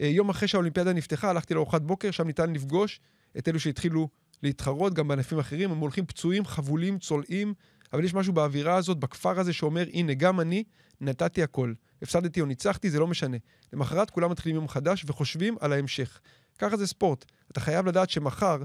אה, 0.00 0.06
יום 0.06 0.28
אחרי 0.28 0.48
שהאולימפיאדה 0.48 0.92
נפתחה, 0.92 1.30
הלכתי 1.30 1.54
לארוחת 1.54 1.82
בוקר, 1.82 2.10
שם 2.10 2.26
ניתן 2.26 2.52
לפגוש 2.52 3.00
את 3.38 3.48
אלו 3.48 3.60
שהתחילו 3.60 4.08
להתחרות, 4.42 4.94
גם 4.94 5.08
בענפים 5.08 5.38
אחרים, 5.38 5.70
הם 5.70 5.78
הולכים 5.78 6.06
פצועים, 6.06 6.44
חבולים, 6.44 6.98
צולעים, 6.98 7.54
אבל 7.92 8.04
יש 8.04 8.14
משהו 8.14 8.32
באווירה 8.32 8.76
הזאת, 8.76 8.98
בכפר 8.98 9.40
הזה, 9.40 9.52
שאומר, 9.52 9.84
הנה, 9.92 10.14
גם 10.14 10.40
אני 10.40 10.64
נתתי 11.00 11.42
הכל. 11.42 11.72
הפסדתי 12.02 12.40
או 12.40 12.46
ניצחתי, 12.46 12.90
זה 12.90 13.00
לא 13.00 13.06
משנה. 13.06 13.36
למחרת 13.72 14.10
כולם 14.10 14.30
מתחילים 14.30 14.56
יום 14.56 14.68
חדש 14.68 15.04
וחושבים 15.06 15.56
על 15.60 15.72
ההמשך. 15.72 16.20
ככה 16.58 16.76
זה 16.76 16.86
ספורט. 16.86 17.24
אתה 17.52 17.60
חייב 17.60 17.86
לדעת 17.86 18.10
שמחר, 18.10 18.56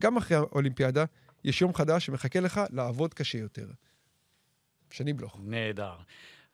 גם 0.00 0.16
אחרי 0.16 0.36
האולימפיאדה, 0.36 1.04
יש 1.44 1.60
יום 1.60 1.74
חדש 1.74 2.06
שמחכה 2.06 2.40
לך 2.40 2.60
לעבוד 2.70 3.14
קשה 3.14 3.38
יותר. 3.38 3.66
שני 4.94 5.12
בלוך. 5.12 5.36
נהדר. 5.44 5.94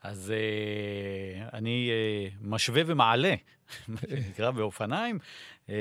אז 0.03 0.33
אה, 0.37 1.49
אני 1.53 1.91
אה, 1.91 2.29
משווה 2.41 2.83
ומעלה, 2.87 3.35
מה 3.89 4.01
שנקרא, 4.11 4.51
באופניים, 4.51 5.19
אה, 5.69 5.75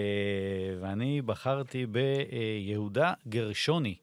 ואני 0.81 1.21
בחרתי 1.21 1.85
ביהודה 1.85 3.13
גרשוני, 3.27 3.95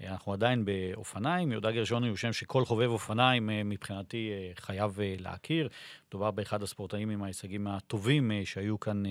אנחנו 0.00 0.32
עדיין 0.32 0.64
באופניים, 0.64 1.52
יהודה 1.52 1.72
גרשוני 1.72 2.08
הוא 2.08 2.16
שם 2.16 2.32
שכל 2.32 2.64
חובב 2.64 2.88
אופניים 2.88 3.50
מבחינתי 3.64 4.30
חייב 4.54 4.98
להכיר. 5.18 5.68
מדובר 6.08 6.30
באחד 6.30 6.62
הספורטאים 6.62 7.10
עם 7.10 7.22
ההישגים 7.22 7.66
הטובים 7.66 8.32
שהיו 8.44 8.80
כאן 8.80 9.02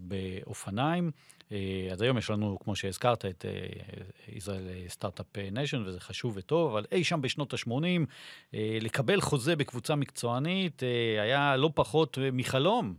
באופניים. 0.00 1.10
אז 1.92 2.02
היום 2.02 2.18
יש 2.18 2.30
לנו, 2.30 2.58
כמו 2.64 2.76
שהזכרת, 2.76 3.24
את 3.24 3.44
ישראל 4.28 4.68
סטארט-אפ 4.88 5.38
ניישן, 5.52 5.82
וזה 5.86 6.00
חשוב 6.00 6.32
וטוב, 6.36 6.70
אבל 6.70 6.86
אי 6.92 7.04
שם 7.04 7.22
בשנות 7.22 7.54
ה-80, 7.54 7.76
לקבל 8.80 9.20
חוזה 9.20 9.56
בקבוצה 9.56 9.94
מקצוענית 9.94 10.82
היה 11.20 11.56
לא 11.56 11.70
פחות 11.74 12.18
מחלום. 12.32 12.94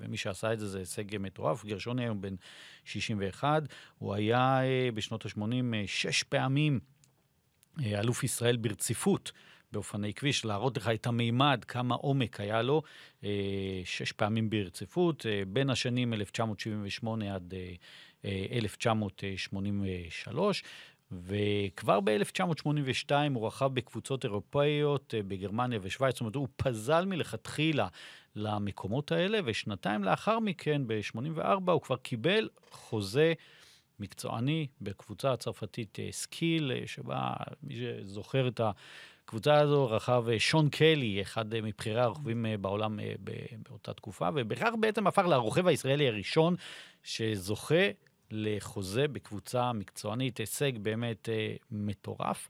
ומי 0.00 0.16
שעשה 0.16 0.52
את 0.52 0.58
זה 0.58 0.66
זה 0.68 0.78
הישג 0.78 1.18
מטורף. 1.18 1.64
גרשוני 1.64 2.04
היום 2.04 2.20
בן 2.20 2.34
61, 2.84 3.62
הוא 3.98 4.14
היה 4.14 4.60
בשנות 4.94 5.26
ה-80 5.26 5.42
שש 5.86 6.22
פעמים 6.22 6.80
אלוף 7.86 8.24
ישראל 8.24 8.56
ברציפות. 8.56 9.32
באופני 9.72 10.14
כביש, 10.14 10.44
להראות 10.44 10.76
לך 10.76 10.88
את 10.88 11.06
המימד, 11.06 11.64
כמה 11.68 11.94
עומק 11.94 12.40
היה 12.40 12.62
לו, 12.62 12.82
שש 13.84 14.12
פעמים 14.12 14.50
ברציפות, 14.50 15.26
בין 15.48 15.70
השנים 15.70 16.14
1978 16.14 17.34
עד 17.34 17.54
1983. 18.24 20.62
וכבר 21.12 22.00
ב-1982 22.00 23.10
הוא 23.34 23.46
רכב 23.46 23.70
בקבוצות 23.74 24.24
אירופאיות 24.24 25.14
בגרמניה 25.28 25.78
ושווייץ, 25.82 26.14
זאת 26.14 26.20
אומרת, 26.20 26.34
הוא 26.34 26.48
פזל 26.56 27.04
מלכתחילה 27.04 27.88
למקומות 28.36 29.12
האלה, 29.12 29.38
ושנתיים 29.44 30.04
לאחר 30.04 30.38
מכן, 30.38 30.82
ב-84, 30.86 31.70
הוא 31.70 31.82
כבר 31.82 31.96
קיבל 31.96 32.48
חוזה 32.70 33.32
מקצועני 34.00 34.66
בקבוצה 34.80 35.32
הצרפתית 35.32 35.98
סקיל, 36.10 36.72
שבה, 36.86 37.32
מי 37.62 37.76
שזוכר 37.76 38.48
את 38.48 38.60
הקבוצה 39.26 39.60
הזו, 39.60 39.90
רכב 39.90 40.24
שון 40.38 40.68
קלי, 40.68 41.22
אחד 41.22 41.60
מבכירי 41.60 42.00
הרוכבים 42.00 42.46
בעולם 42.60 42.98
באותה 43.68 43.94
תקופה, 43.94 44.28
ובכך 44.34 44.70
בעצם 44.80 45.06
הפך 45.06 45.22
לרוכב 45.22 45.66
הישראלי 45.66 46.08
הראשון 46.08 46.56
שזוכה 47.02 47.84
לחוזה 48.30 49.08
בקבוצה 49.08 49.72
מקצוענית, 49.72 50.38
הישג 50.38 50.78
באמת 50.78 51.28
אה, 51.28 51.54
מטורף. 51.70 52.48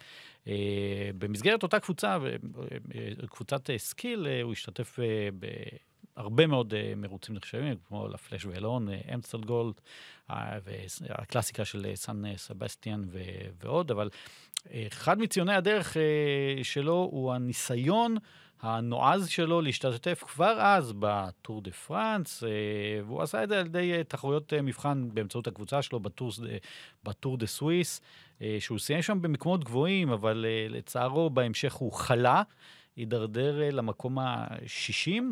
אה, 0.49 1.11
במסגרת 1.19 1.63
אותה 1.63 1.81
קבוצה, 1.81 2.19
אה, 2.95 3.27
קבוצת 3.31 3.71
אה, 3.71 3.79
סקיל, 3.79 4.27
אה, 4.27 4.43
הוא 4.43 4.53
השתתף 4.53 4.99
אה, 6.19 6.23
בהרבה 6.23 6.47
מאוד 6.47 6.75
אה, 6.75 6.93
מרוצים 6.97 7.35
נחשבים, 7.35 7.75
כמו 7.89 8.09
לפלאש 8.09 8.45
ואלון, 8.45 8.89
אה, 8.89 9.01
אמסטל 9.15 9.39
גולד, 9.39 9.75
אה, 10.31 10.59
והקלאסיקה 10.65 11.65
של 11.65 11.87
אה, 11.87 11.97
סן 11.97 12.25
אה, 12.25 12.37
סבסטיאן 12.37 13.05
ועוד, 13.63 13.91
אבל 13.91 14.11
אה, 14.71 14.85
אחד 14.87 15.19
מציוני 15.19 15.55
הדרך 15.55 15.97
אה, 15.97 16.03
שלו 16.65 17.09
הוא 17.13 17.33
הניסיון 17.33 18.17
הנועז 18.61 19.29
שלו 19.29 19.61
להשתתף 19.61 20.25
כבר 20.27 20.59
אז 20.61 20.93
בטור 20.99 21.63
דה 21.63 21.71
פרנס, 21.71 22.43
והוא 23.07 23.23
עשה 23.23 23.45
את 23.45 23.49
זה 23.49 23.59
על 23.61 23.67
ידי 23.67 23.93
תחרויות 24.09 24.53
מבחן 24.53 25.09
באמצעות 25.15 25.47
הקבוצה 25.47 25.83
שלו 25.83 26.01
בטור, 26.01 26.33
בטור 27.05 27.37
דה 27.37 27.47
סוויס, 27.47 28.01
שהוא 28.59 28.79
סיים 28.79 29.03
שם 29.03 29.23
במקומות 29.23 29.65
גבוהים, 29.65 30.11
אבל 30.11 30.47
לצערו 30.69 31.31
בהמשך 31.31 31.73
הוא 31.75 31.93
חלה, 31.93 32.43
הידרדר 32.97 33.71
למקום 33.73 34.19
ה-60, 34.19 35.23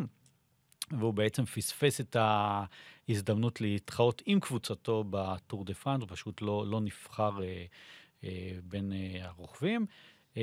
והוא 0.90 1.14
בעצם 1.14 1.44
פספס 1.44 2.01
את 2.01 2.16
ההזדמנות 2.20 3.61
להתחרות 3.61 4.23
עם 4.27 4.40
קבוצתו 4.40 5.05
בטור 5.11 5.64
דה 5.64 5.75
פרנס, 5.75 6.01
הוא 6.01 6.09
פשוט 6.11 6.42
לא, 6.42 6.64
לא 6.66 6.81
נבחר 6.81 7.38
בין 8.64 8.92
הרוכבים. 9.20 9.87
Uh, 10.35 10.37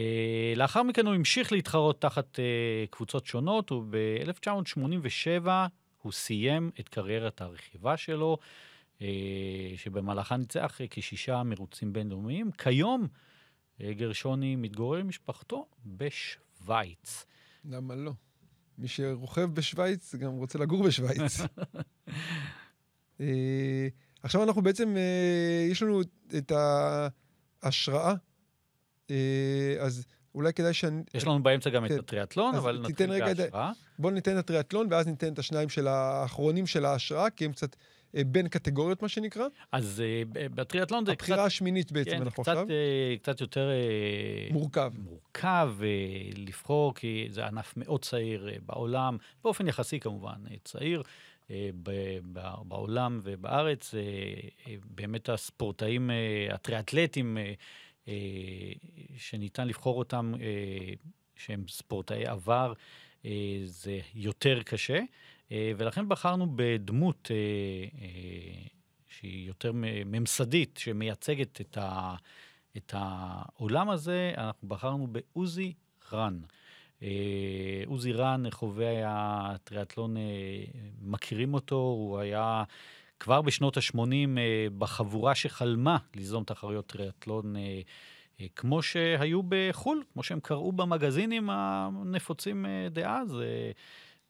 לאחר 0.56 0.84
מכן 0.84 1.06
הוא 1.08 1.16
המשיך 1.16 1.52
להתחרות 1.52 2.02
תחת 2.02 2.36
uh, 2.36 2.90
קבוצות 2.90 3.26
שונות, 3.26 3.72
וב-1987 3.72 5.48
הוא 6.02 6.12
סיים 6.12 6.72
את 6.80 6.90
קריירת 6.90 7.42
הרכיבה 7.42 7.98
שלו, 7.98 8.38
uh, 9.00 9.02
שבמהלכה 9.78 10.38
ניצח 10.38 10.82
uh, 10.82 10.84
כשישה 10.90 11.44
מרוצים 11.44 11.94
בינלאומיים. 11.94 12.52
כיום 12.52 13.08
uh, 13.08 13.84
גרשוני 13.92 14.56
מתגורר 14.56 15.00
עם 15.00 15.08
משפחתו 15.08 15.66
בשוויץ. 15.86 17.26
למה 17.66 17.96
לא? 17.96 18.12
מי 18.78 18.88
שרוכב 18.88 19.50
בשוויץ 19.54 20.16
גם 20.16 20.32
רוצה 20.32 20.60
לגור 20.60 20.84
בשוויץ. 20.84 21.42
uh, 21.42 23.22
עכשיו 24.24 24.44
אנחנו 24.44 24.62
בעצם, 24.62 24.96
uh, 24.96 25.72
יש 25.72 25.84
לנו 25.84 26.02
את 26.38 26.52
ההשראה 27.64 28.14
אז 29.80 30.06
אולי 30.36 30.54
כדאי 30.54 30.74
שאני... 30.74 31.02
יש 31.14 31.24
לנו 31.24 31.44
באמצע 31.44 31.70
גם 31.70 31.88
כן. 31.88 31.96
את 31.96 32.00
הטריאטלון, 32.00 32.56
אבל 32.56 32.80
נתחיל 32.80 33.20
בהשראה. 33.20 33.72
בואו 34.00 34.14
ניתן 34.14 34.32
את 34.32 34.38
הטריאטלון, 34.38 34.88
ואז 34.90 35.08
ניתן 35.08 35.34
את 35.34 35.40
השניים 35.40 35.70
של 35.70 35.88
האחרונים 35.88 36.68
של 36.68 36.86
ההשראה, 36.86 37.30
כי 37.30 37.46
הם 37.46 37.52
קצת 37.52 37.76
בין 38.14 38.48
קטגוריות, 38.48 39.02
מה 39.02 39.10
שנקרא. 39.10 39.48
אז 39.72 40.04
בטריאטלון 40.34 41.06
זה 41.06 41.16
קצת... 41.16 41.22
הבחירה 41.22 41.46
השמינית 41.46 41.92
בעצם, 41.92 42.12
כן, 42.12 42.22
אנחנו 42.22 42.44
קצת, 42.44 42.52
עכשיו. 42.52 42.68
קצת 43.22 43.42
יותר... 43.42 43.70
מורכב. 44.52 44.92
מורכב 44.98 45.74
לבחור, 46.36 46.96
כי 46.96 47.28
זה 47.30 47.46
ענף 47.46 47.74
מאוד 47.78 48.02
צעיר 48.02 48.50
בעולם, 48.66 49.18
באופן 49.44 49.68
יחסי 49.68 50.00
כמובן, 50.00 50.36
צעיר. 50.64 51.04
בעולם 52.64 53.20
ובארץ, 53.24 53.94
באמת 54.86 55.30
הספורטאים, 55.30 56.10
הטריאטלטים, 56.54 57.38
אה, 58.08 58.14
שניתן 59.18 59.68
לבחור 59.68 60.00
אותם, 60.00 60.34
אה, 60.42 60.94
שהם 61.36 61.64
ספורטאי 61.68 62.26
עבר, 62.26 62.74
אה, 63.26 63.60
זה 63.66 64.00
יותר 64.16 64.64
קשה, 64.64 65.00
ולכן 65.52 66.10
בחרנו 66.10 66.48
בדמות 66.56 67.32
שהיא 69.08 69.48
יותר 69.48 69.72
ממסדית, 70.06 70.80
שמייצגת 70.84 71.62
את, 71.62 71.78
ה, 71.78 72.16
את 72.78 72.94
העולם 72.98 73.90
הזה, 73.90 74.34
אנחנו 74.38 74.68
בחרנו 74.68 75.08
בעוזי 75.08 75.74
רן. 76.12 76.40
עוזי 77.86 78.12
רן, 78.12 78.44
חובבי 78.50 79.02
הטריאטלון 79.06 80.16
מכירים 81.02 81.54
אותו, 81.54 81.76
הוא 81.76 82.20
היה 82.20 82.64
כבר 83.22 83.42
בשנות 83.42 83.78
ה-80 83.78 83.98
אה, 84.38 84.68
בחבורה 84.78 85.36
שחלמה 85.36 85.98
ליזום 86.16 86.44
תחרויות 86.44 86.88
טריאטלון 86.88 87.56
אה, 87.56 87.82
אה, 88.42 88.46
כמו 88.56 88.82
שהיו 88.82 89.42
בחו"ל, 89.50 90.04
כמו 90.14 90.24
שהם 90.24 90.40
קראו 90.40 90.72
במגזינים 90.72 91.50
הנפוצים 91.50 92.66
דאז. 92.92 93.38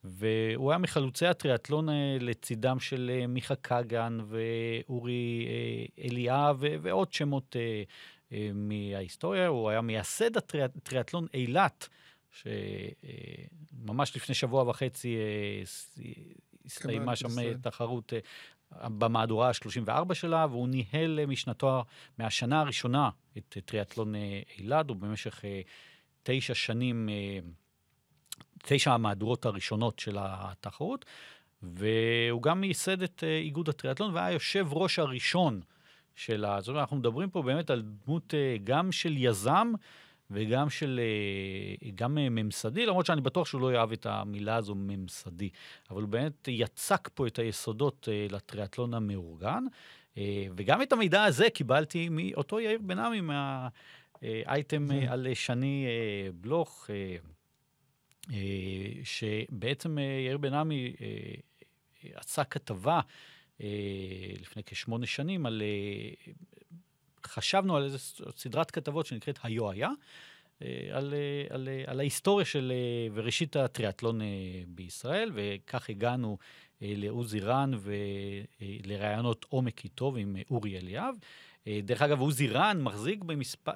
והוא 0.04 0.72
היה 0.72 0.78
מחלוצי 0.78 1.26
הטריאטלון 1.26 1.88
לצידם 2.20 2.80
של 2.80 3.12
מיכה 3.28 3.56
קגן 3.56 4.18
ואורי 4.28 5.48
אליאב 6.04 6.64
ועוד 6.82 7.14
שמות 7.14 7.56
מההיסטוריה. 8.54 9.48
הוא 9.48 9.70
היה 9.70 9.82
מייסד 9.82 10.38
הטריאטלון 10.38 11.28
אילת, 11.34 11.88
שממש 12.32 14.16
לפני 14.16 14.36
שבוע 14.36 14.70
וחצי 14.70 15.18
הסתיימה 16.66 17.16
שם 17.16 17.54
תחרות 17.62 18.14
במהדורה 18.80 19.48
ה-34 19.48 20.14
שלה, 20.14 20.46
והוא 20.50 20.68
ניהל 20.68 21.20
אה, 21.20 21.26
משנתו, 21.26 21.84
מהשנה 22.18 22.62
הראשונה, 22.62 23.10
את 23.38 23.58
טריאטלון 23.66 24.16
אה, 24.16 24.42
אילת, 24.58 24.92
ובמשך 24.92 25.46
אה, 25.46 25.62
תשע 26.24 26.54
שנים, 26.54 27.10
תשע 28.64 28.94
המהדורות 28.94 29.46
הראשונות 29.46 30.00
של 30.00 30.18
התחרות, 30.20 31.06
והוא 31.64 32.42
גם 32.42 32.64
ייסד 32.64 33.04
את 33.04 33.24
איגוד 33.24 33.70
הטריאטלון, 33.70 34.16
והיה 34.16 34.32
יושב 34.32 34.68
ראש 34.72 35.00
הראשון 35.00 35.62
של 36.16 36.46
ה... 36.46 36.62
זאת 36.62 36.68
אומרת, 36.68 36.82
אנחנו 36.82 36.98
מדברים 36.98 37.30
פה 37.30 37.42
באמת 37.42 37.70
על 37.70 37.84
דמות 38.06 38.34
גם 38.64 38.92
של 38.92 39.18
יזם, 39.18 39.74
וגם 40.32 40.70
של, 40.70 41.00
אה, 41.04 41.90
גם 41.96 42.18
אה, 42.18 42.30
ממסדי, 42.30 42.86
למרות 42.86 43.06
שאני 43.06 43.22
בטוח 43.22 43.48
שהוא 43.48 43.62
לא 43.62 43.74
יאהב 43.74 43.92
את 43.92 44.06
המילה 44.06 44.56
הזו 44.56 44.76
ממסדי, 44.76 45.50
אבל 45.90 46.02
הוא 46.02 46.10
באמת 46.10 46.48
יצק 46.48 47.10
פה 47.14 47.28
את 47.28 47.40
היסודות 47.40 48.10
אה, 48.12 48.28
לטריאטלון 48.30 48.94
המאורגן, 48.94 49.64
וגם 50.56 50.82
את 50.82 50.94
המידע 50.94 51.24
הזה 51.24 51.50
קיבלתי 51.50 52.10
מאותו 52.12 52.60
יאיר 52.60 52.80
בן 52.84 53.00
עמי, 53.00 53.22
מהאייטם 53.22 54.88
על 55.10 55.28
שני 55.34 55.88
בלוך, 56.34 56.90
שבעצם 59.04 59.98
יאיר 59.98 60.38
בן 60.38 60.54
עמי 60.54 60.94
עשה 62.14 62.44
כתבה 62.44 63.00
לפני 64.40 64.64
כשמונה 64.66 65.06
שנים 65.06 65.46
על 65.46 65.62
חשבנו 67.26 67.76
על 67.78 67.84
איזו 67.84 67.98
סדרת 68.38 68.72
כתבות 68.72 69.06
שנקראת 69.06 69.40
היו 69.44 69.72
היה, 69.72 69.90
אה, 70.62 70.88
על, 70.92 71.14
אה, 71.14 71.56
על, 71.56 71.70
על 71.86 72.00
ההיסטוריה 72.00 72.46
של 72.46 72.72
אה, 72.76 73.08
וראשית 73.14 73.56
הטריאטלון 73.56 74.22
בישראל, 74.68 75.32
וכך 75.34 75.90
הגענו 75.90 76.38
לעוזי 76.82 77.40
רן 77.40 77.72
ולראיונות 78.62 79.46
עומק 79.50 79.84
איתו 79.84 80.16
עם 80.16 80.36
אורי 80.52 80.78
אליאב. 80.78 81.16
דרך 81.68 82.02
אגב, 82.02 82.20
עוזי 82.20 82.48
רן 82.48 82.82
מחזיק 82.82 83.24
במספר, 83.24 83.72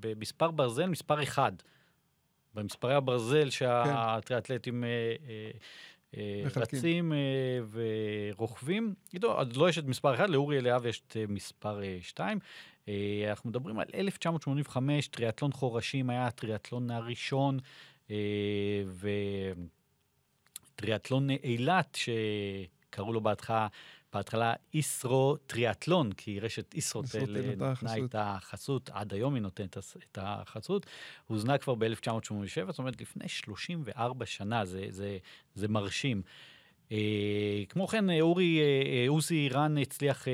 במספר 0.00 0.50
ברזל 0.50 0.86
מספר 0.86 1.22
אחד. 1.22 1.52
במספרי 2.58 2.94
הברזל 2.94 3.50
שהטריאטלטים 3.50 4.84
כן. 6.12 6.18
רצים 6.56 7.12
ורוכבים. 7.70 8.94
עוד 9.22 9.56
לא 9.56 9.68
יש 9.68 9.78
את 9.78 9.84
מספר 9.84 10.14
אחד, 10.14 10.30
לאורי 10.30 10.58
אליאב 10.58 10.86
יש 10.86 11.02
את 11.08 11.16
מספר 11.28 11.80
שתיים. 12.00 12.38
אנחנו 13.28 13.50
מדברים 13.50 13.78
על 13.78 13.86
1985, 13.94 15.08
טריאטלון 15.08 15.52
חורשים 15.52 16.10
היה 16.10 16.26
הטריאטלון 16.26 16.90
הראשון, 16.90 17.58
וטריאטלון 20.74 21.30
אילת, 21.30 21.98
שקראו 21.98 23.12
לו 23.12 23.20
בהתחלה 23.20 23.66
בהתחלה 24.12 24.54
איסרו 24.74 25.36
טריאטלון, 25.46 26.12
כי 26.12 26.40
רשת 26.40 26.74
איסרוטל 26.74 27.54
נתנה 27.56 27.96
את 28.04 28.14
החסות, 28.18 28.90
עד 28.92 29.14
היום 29.14 29.34
היא 29.34 29.42
נותנת 29.42 29.78
את 29.78 30.18
החסות, 30.20 30.86
הוזנק 31.26 31.58
כבר 31.58 31.74
ב-1987, 31.74 32.66
זאת 32.66 32.78
אומרת 32.78 33.00
לפני 33.00 33.28
34 33.28 34.26
שנה, 34.26 34.64
זה, 34.64 34.86
זה, 34.90 35.18
זה 35.54 35.68
מרשים. 35.68 36.22
אה, 36.92 37.62
כמו 37.68 37.86
כן, 37.86 38.20
אורי, 38.20 38.60
אה, 38.60 39.04
עוזי 39.08 39.48
רן 39.48 39.78
הצליח 39.78 40.28
אה, 40.28 40.32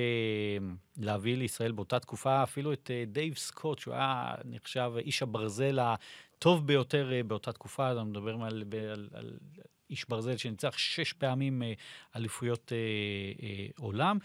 להביא 0.97 1.37
לישראל 1.37 1.73
באותה 1.73 2.01
תקופה 2.01 2.43
אפילו 2.43 2.73
את 2.73 2.91
אה, 2.91 3.05
דייב 3.07 3.37
סקוט, 3.37 3.79
שהוא 3.79 3.95
היה 3.95 4.35
נחשב 4.45 4.93
איש 4.99 5.23
הברזל 5.23 5.79
הטוב 5.79 6.67
ביותר 6.67 7.13
אה, 7.13 7.23
באותה 7.23 7.53
תקופה, 7.53 7.91
אנחנו 7.91 8.11
מדברים 8.11 8.43
על, 8.43 8.65
על, 8.93 9.09
על 9.13 9.31
איש 9.91 10.09
ברזל 10.09 10.37
שניצח 10.37 10.79
שש 10.79 11.13
פעמים 11.13 11.63
אה, 11.63 11.73
אליפויות 12.17 12.73
אה, 12.73 12.79
אה, 13.47 13.67
עולם. 13.79 14.19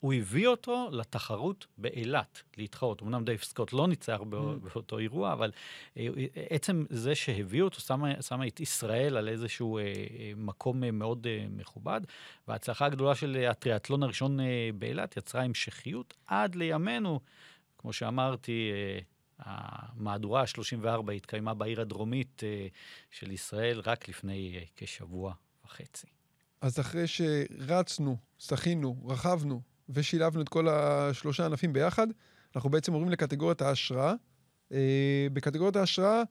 הוא 0.00 0.14
הביא 0.14 0.46
אותו 0.46 0.88
לתחרות 0.92 1.66
באילת, 1.78 2.42
להתחרות. 2.56 3.02
אמנם 3.02 3.24
דייב 3.24 3.42
סקוט 3.42 3.72
לא 3.72 3.88
ניצח 3.88 4.20
mm. 4.20 4.24
באותו 4.24 4.98
אירוע, 4.98 5.32
אבל 5.32 5.52
עצם 6.50 6.84
זה 6.90 7.14
שהביא 7.14 7.62
אותו, 7.62 7.80
שמה, 7.80 8.22
שמה 8.22 8.46
את 8.46 8.60
ישראל 8.60 9.16
על 9.16 9.28
איזשהו 9.28 9.78
מקום 10.36 10.98
מאוד 10.98 11.26
מכובד, 11.50 12.00
וההצלחה 12.48 12.86
הגדולה 12.86 13.14
של 13.14 13.46
הטריאטלון 13.50 14.02
הראשון 14.02 14.38
באילת 14.74 15.16
יצרה 15.16 15.42
המשכיות 15.42 16.14
עד 16.26 16.54
לימינו. 16.54 17.20
כמו 17.78 17.92
שאמרתי, 17.92 18.70
המהדורה 19.38 20.40
ה-34 20.40 21.12
התקיימה 21.12 21.54
בעיר 21.54 21.80
הדרומית 21.80 22.42
אה, 22.44 22.66
של 23.10 23.30
ישראל 23.32 23.80
רק 23.80 24.08
לפני 24.08 24.54
אה, 24.56 24.62
כשבוע 24.76 25.34
וחצי. 25.64 26.06
אז 26.60 26.80
אחרי 26.80 27.04
שרצנו, 27.06 28.16
שחינו, 28.38 28.96
רכבנו 29.08 29.60
ושילבנו 29.88 30.42
את 30.42 30.48
כל 30.48 30.68
השלושה 30.68 31.46
ענפים 31.46 31.72
ביחד, 31.72 32.06
אנחנו 32.56 32.70
בעצם 32.70 32.92
עוברים 32.92 33.12
לקטגוריית 33.12 33.62
ההשראה. 33.62 34.14
אה, 34.72 35.26
בקטגוריית 35.32 35.76
ההשראה, 35.76 36.22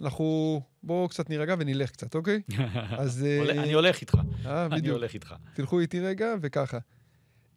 אנחנו... 0.00 0.60
בואו 0.82 1.08
קצת 1.08 1.30
נירגע 1.30 1.54
ונלך 1.58 1.90
קצת, 1.90 2.14
אוקיי? 2.14 2.42
אז... 3.02 3.26
אני 3.48 3.72
הולך 3.72 4.00
איתך. 4.00 4.14
אה, 4.46 4.68
בדיוק. 4.68 4.84
אני 4.84 4.88
הולך 4.88 5.14
איתך. 5.14 5.34
תלכו 5.54 5.80
איתי 5.80 6.00
רגע, 6.00 6.34
וככה. 6.40 6.78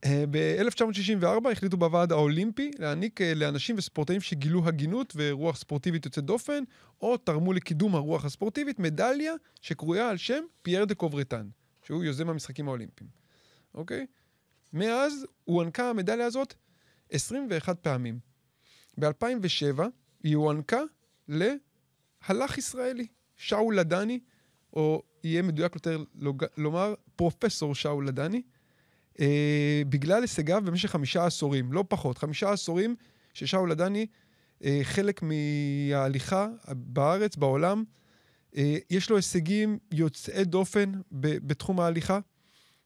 אה, 0.05 0.23
ב-1964 0.31 1.51
החליטו 1.51 1.77
בוועד 1.77 2.11
האולימפי 2.11 2.71
להעניק 2.79 3.21
אה, 3.21 3.33
לאנשים 3.33 3.75
וספורטאים 3.77 4.21
שגילו 4.21 4.67
הגינות 4.67 5.13
ורוח 5.15 5.57
ספורטיבית 5.57 6.05
יוצאת 6.05 6.23
דופן, 6.23 6.63
או 7.01 7.17
תרמו 7.17 7.53
לקידום 7.53 7.95
הרוח 7.95 8.25
הספורטיבית, 8.25 8.79
מדליה 8.79 9.33
שקרויה 9.61 10.09
על 10.09 10.17
שם 10.17 10.43
פייר 10.61 10.85
דה 10.85 10.95
קוברטן, 10.95 11.47
שהוא 11.83 12.03
יוזם 12.03 12.29
המשחקים 12.29 12.67
האולימפיים. 12.67 13.09
אוקיי? 13.73 14.05
מאז 14.73 15.25
הוענקה 15.43 15.89
המדליה 15.89 16.25
הזאת 16.25 16.53
21 17.11 17.79
פעמים. 17.79 18.19
ב-2007 18.99 19.81
היא 20.23 20.35
הוענקה 20.35 20.81
להלך 21.27 22.57
ישראלי, 22.57 23.07
שאול 23.37 23.79
לדני, 23.79 24.19
או 24.73 25.03
יהיה 25.23 25.41
מדויק 25.41 25.75
יותר 25.75 26.03
לומר 26.57 26.93
פרופסור 27.15 27.75
שאול 27.75 28.07
לדני. 28.07 28.41
אה, 29.19 29.81
בגלל 29.89 30.21
הישגיו 30.21 30.61
במשך 30.65 30.89
חמישה 30.89 31.25
עשורים, 31.25 31.73
לא 31.73 31.83
פחות, 31.87 32.17
חמישה 32.17 32.51
עשורים 32.51 32.95
ששאול 33.33 33.71
עדני, 33.71 34.05
אה, 34.63 34.79
חלק 34.83 35.21
מההליכה 35.23 36.47
בארץ, 36.67 37.35
בעולם, 37.35 37.83
אה, 38.57 38.77
יש 38.89 39.09
לו 39.09 39.15
הישגים 39.15 39.77
יוצאי 39.91 40.43
דופן 40.45 40.91
ב- 41.11 41.47
בתחום 41.47 41.79
ההליכה. 41.79 42.19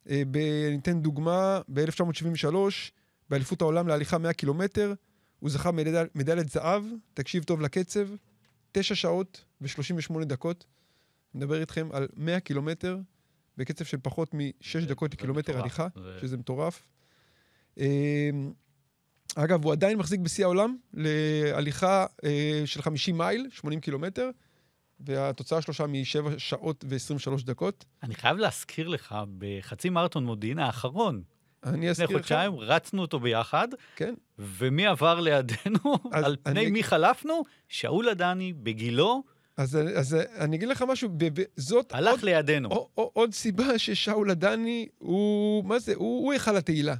אה, 0.10 0.22
ב- 0.32 0.38
אני 0.68 0.78
אתן 0.82 1.02
דוגמה, 1.02 1.62
ב-1973, 1.74 2.56
באליפות 3.30 3.62
העולם 3.62 3.88
להליכה 3.88 4.18
100 4.18 4.34
קילומטר, 4.34 4.94
הוא 5.40 5.50
זכה 5.50 5.72
מדל, 5.72 6.08
מדליית 6.16 6.50
זהב, 6.50 6.84
תקשיב 7.14 7.44
טוב 7.44 7.62
לקצב, 7.62 8.08
9 8.72 8.96
שעות 8.96 9.46
ו-38 9.62 10.24
דקות. 10.26 10.66
נדבר 11.34 11.62
איתכם 11.62 11.90
על 11.92 12.08
100 12.16 12.40
קילומטר 12.40 12.98
בקצב 13.58 13.86
של 13.86 13.98
פחות 14.02 14.30
משש 14.34 14.84
דקות 14.84 15.14
לקילומטר 15.14 15.60
הליכה, 15.60 15.88
זה... 15.96 16.18
שזה 16.22 16.38
מטורף. 16.38 16.88
אמ, 17.78 18.54
אגב, 19.36 19.64
הוא 19.64 19.72
עדיין 19.72 19.98
מחזיק 19.98 20.20
בשיא 20.20 20.46
העולם 20.46 20.78
להליכה 20.94 22.06
אה, 22.24 22.62
של 22.66 22.82
50 22.82 23.18
מייל, 23.18 23.48
80 23.52 23.80
קילומטר, 23.80 24.30
והתוצאה 25.00 25.62
שלושה 25.62 25.88
מ-7 25.88 26.38
שעות 26.38 26.86
ו-23 26.88 27.46
דקות. 27.46 27.86
אני 28.04 28.16
חייב 28.16 28.38
להזכיר 28.38 28.88
לך, 28.88 29.16
בחצי 29.38 29.90
מרתון 29.90 30.26
מודיעין 30.26 30.60
האחרון, 30.60 31.24
אני 31.66 31.90
אזכיר 31.90 32.06
לך. 32.06 32.12
לפני 32.12 32.22
חודשיים 32.22 32.56
רצנו 32.56 33.02
אותו 33.02 33.20
ביחד, 33.20 33.68
כן. 33.96 34.14
ומי 34.40 34.88
עבר 34.88 35.20
לידינו, 35.20 35.96
על 36.12 36.36
פני 36.44 36.62
אני... 36.62 36.72
מי 36.72 36.84
חלפנו? 36.84 37.44
שאול 37.68 38.10
עדני, 38.10 38.54
בגילו, 38.54 39.24
אז, 39.58 39.78
אז 39.96 40.18
אני 40.38 40.56
אגיד 40.56 40.68
לך 40.70 40.84
משהו, 40.88 41.10
זאת... 41.56 41.94
הלך 41.94 42.12
עוד, 42.12 42.22
לידינו. 42.22 42.70
עוד, 42.70 43.10
עוד 43.14 43.34
סיבה 43.34 43.80
ששאול 43.80 44.32
עדני 44.32 44.88
הוא, 44.98 45.66
מה 45.66 45.80
זה, 45.80 45.94
הוא, 45.96 46.24
הוא 46.24 46.34
היכל 46.34 46.58
התהילה. 46.58 46.96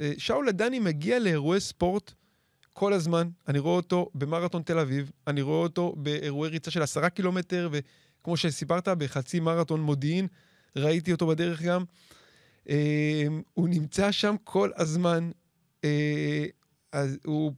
אה, 0.00 0.12
שאול 0.18 0.48
עדני 0.48 0.78
מגיע 0.78 1.18
לאירועי 1.18 1.60
ספורט 1.60 2.12
כל 2.72 2.92
הזמן. 2.92 3.28
אני 3.48 3.58
רואה 3.58 3.76
אותו 3.76 4.10
במרתון 4.14 4.62
תל 4.62 4.78
אביב, 4.78 5.10
אני 5.26 5.42
רואה 5.42 5.58
אותו 5.58 5.94
באירועי 5.96 6.50
ריצה 6.50 6.70
של 6.70 6.82
עשרה 6.82 7.10
קילומטר, 7.10 7.68
וכמו 7.72 8.36
שסיפרת, 8.36 8.88
בחצי 8.88 9.40
מרתון 9.40 9.80
מודיעין, 9.80 10.26
ראיתי 10.76 11.12
אותו 11.12 11.26
בדרך 11.26 11.62
גם. 11.62 11.84
אה, 12.68 13.26
הוא 13.54 13.68
נמצא 13.68 14.12
שם 14.12 14.34
כל 14.44 14.70
הזמן. 14.76 15.30
אה, 15.84 16.46
אז 16.92 17.18
הוא, 17.24 17.52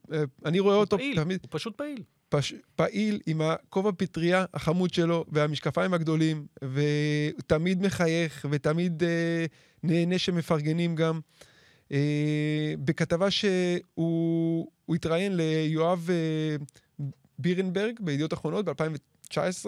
אני 0.45 0.61
רואה 0.61 0.75
הוא 0.75 0.81
אותו 0.81 0.97
פעיל, 0.97 1.17
תמיד... 1.17 1.41
הוא 1.43 1.49
פשוט 1.51 1.77
פעיל. 1.77 2.03
פש... 2.29 2.55
פעיל 2.77 3.21
עם 3.27 3.41
הכובע 3.41 3.91
פטריה 3.97 4.45
החמוד 4.55 4.95
שלו 4.95 5.25
והמשקפיים 5.29 5.95
הגדולים, 5.95 6.47
ותמיד 6.63 7.83
מחייך 7.83 8.47
ותמיד 8.51 9.03
אה, 9.03 9.47
נהנה 9.83 10.19
שמפרגנים 10.19 10.95
גם. 10.95 11.21
אה, 11.93 12.75
בכתבה 12.85 13.31
שהוא 13.31 14.67
התראיין 14.89 15.37
ליואב 15.37 16.11
אה, 16.11 16.57
בירנברג 17.39 17.95
בידיעות 18.01 18.33
אחרונות 18.33 18.65
ב-2019, 18.65 19.67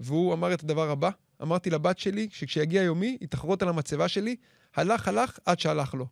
והוא 0.00 0.34
אמר 0.34 0.54
את 0.54 0.62
הדבר 0.62 0.90
הבא, 0.90 1.10
אמרתי 1.42 1.70
לבת 1.70 1.98
שלי 1.98 2.28
שכשיגיע 2.30 2.82
יומי, 2.82 3.16
היא 3.20 3.28
תחרוט 3.28 3.62
על 3.62 3.68
המצבה 3.68 4.08
שלי, 4.08 4.36
הלך, 4.76 5.08
הלך, 5.08 5.38
עד 5.44 5.60
שהלך 5.60 5.94
לו. 5.94 6.06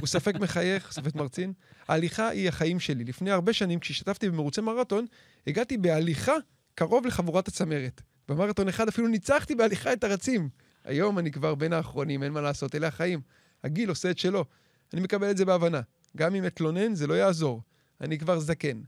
הוא 0.00 0.06
ספק 0.06 0.34
מחייך, 0.34 0.92
ספק 0.92 1.14
מרצין. 1.14 1.52
ההליכה 1.88 2.28
היא 2.28 2.48
החיים 2.48 2.80
שלי. 2.80 3.04
לפני 3.04 3.30
הרבה 3.30 3.52
שנים, 3.52 3.80
כשהשתתפתי 3.80 4.30
במרוצי 4.30 4.60
מרתון, 4.60 5.06
הגעתי 5.46 5.78
בהליכה 5.78 6.34
קרוב 6.74 7.06
לחבורת 7.06 7.48
הצמרת. 7.48 8.02
במרתון 8.28 8.68
אחד 8.68 8.88
אפילו 8.88 9.08
ניצחתי 9.08 9.54
בהליכה 9.54 9.92
את 9.92 10.04
הרצים. 10.04 10.48
היום 10.84 11.18
אני 11.18 11.30
כבר 11.30 11.54
בין 11.54 11.72
האחרונים, 11.72 12.22
אין 12.22 12.32
מה 12.32 12.40
לעשות, 12.40 12.74
אלה 12.74 12.86
החיים. 12.86 13.20
הגיל 13.64 13.88
עושה 13.88 14.10
את 14.10 14.18
שלו. 14.18 14.44
אני 14.92 15.00
מקבל 15.00 15.30
את 15.30 15.36
זה 15.36 15.44
בהבנה. 15.44 15.80
גם 16.16 16.34
אם 16.34 16.46
אתלונן, 16.46 16.94
זה 16.94 17.06
לא 17.06 17.14
יעזור. 17.14 17.62
אני 18.00 18.18
כבר 18.18 18.38
זקן. 18.38 18.80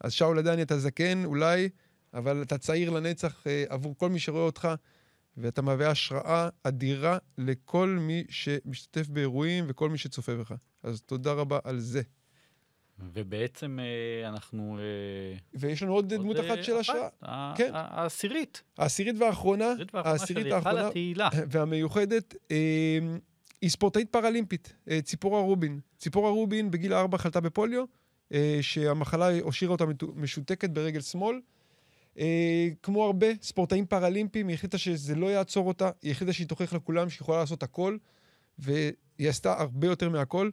אז 0.00 0.12
שאול 0.12 0.38
עדני, 0.38 0.62
אתה 0.62 0.78
זקן, 0.78 1.24
אולי, 1.24 1.68
אבל 2.14 2.42
אתה 2.42 2.58
צעיר 2.58 2.90
לנצח 2.90 3.46
אה, 3.46 3.64
עבור 3.68 3.94
כל 3.98 4.08
מי 4.08 4.18
שרואה 4.18 4.42
אותך. 4.42 4.68
ואתה 5.36 5.62
מהווה 5.62 5.90
השראה 5.90 6.48
אדירה 6.62 7.18
לכל 7.38 7.88
מי 8.00 8.24
שמשתתף 8.28 9.08
באירועים 9.08 9.64
וכל 9.68 9.90
מי 9.90 9.98
שצופה 9.98 10.34
בך. 10.34 10.54
אז 10.82 11.02
תודה 11.02 11.32
רבה 11.32 11.58
על 11.64 11.78
זה. 11.80 12.02
ובעצם 12.98 13.78
אה, 13.80 14.28
אנחנו... 14.28 14.78
אה, 14.78 15.38
ויש 15.54 15.82
לנו 15.82 15.92
עוד, 15.92 16.12
עוד 16.12 16.22
דמות 16.22 16.36
אחת 16.40 16.64
של 16.64 16.76
השראה. 16.76 17.54
כן. 17.56 17.70
העשירית. 17.74 18.62
העשירית 18.78 19.16
והאחרונה. 19.18 19.74
העשירית 19.94 20.46
והאחרונה. 20.46 20.88
התהילה. 20.88 21.28
והמיוחדת. 21.50 22.34
היא 23.60 23.70
ספורטאית 23.70 24.12
פראלימפית, 24.12 24.74
ציפורה 25.02 25.40
רובין. 25.40 25.80
ציפורה 25.98 26.30
רובין 26.30 26.70
בגיל 26.70 26.94
4 26.94 27.18
חלתה 27.18 27.40
בפוליו, 27.40 27.84
שהמחלה 28.60 29.40
הושאירה 29.40 29.72
אותה 29.72 29.84
משותקת 30.14 30.70
ברגל 30.70 31.00
שמאל. 31.00 31.40
אה, 32.18 32.68
כמו 32.82 33.04
הרבה 33.04 33.26
ספורטאים 33.42 33.86
פראלימפיים, 33.86 34.48
היא 34.48 34.54
החליטה 34.54 34.78
שזה 34.78 35.14
לא 35.14 35.26
יעצור 35.26 35.68
אותה, 35.68 35.90
היא 36.02 36.12
החליטה 36.12 36.32
שהיא 36.32 36.46
תוכיח 36.46 36.72
לכולם 36.72 37.10
שהיא 37.10 37.22
יכולה 37.24 37.38
לעשות 37.38 37.62
הכל, 37.62 37.96
והיא 38.58 38.92
עשתה 39.18 39.60
הרבה 39.60 39.86
יותר 39.86 40.08
מהכל. 40.08 40.50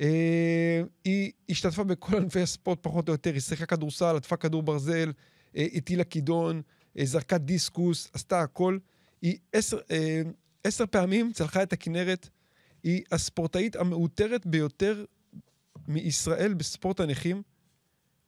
אה, 0.00 0.82
היא 1.04 1.32
השתתפה 1.48 1.84
בכל 1.84 2.16
ענפי 2.16 2.40
הספורט 2.40 2.78
פחות 2.82 3.08
או 3.08 3.12
יותר, 3.12 3.32
היא 3.32 3.40
שיחקה 3.40 3.66
כדורסל, 3.66 4.16
עטפה 4.16 4.36
כדור 4.36 4.62
ברזל, 4.62 5.12
אה, 5.56 5.66
הטילה 5.74 6.04
כידון, 6.04 6.62
אה, 6.98 7.04
זרקה 7.04 7.38
דיסקוס, 7.38 8.10
עשתה 8.12 8.40
הכל. 8.40 8.78
היא 9.22 9.38
עשר, 9.52 9.78
אה, 9.90 10.22
עשר 10.64 10.86
פעמים 10.86 11.32
צלחה 11.32 11.62
את 11.62 11.72
הכנרת. 11.72 12.28
היא 12.82 13.02
הספורטאית 13.12 13.76
המעוטרת 13.76 14.46
ביותר 14.46 15.04
מישראל 15.88 16.54
בספורט 16.54 17.00
הנכים. 17.00 17.42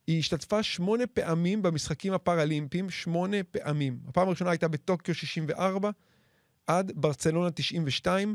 היא 0.07 0.19
השתתפה 0.19 0.63
שמונה 0.63 1.07
פעמים 1.07 1.63
במשחקים 1.63 2.13
הפראלימפיים, 2.13 2.91
שמונה 2.91 3.37
פעמים. 3.51 3.99
הפעם 4.09 4.29
הראשונה 4.29 4.51
הייתה 4.51 4.69
בטוקיו 4.69 5.15
64 5.15 5.91
עד 6.67 6.93
ברצלונה 6.95 7.51
92. 7.51 8.35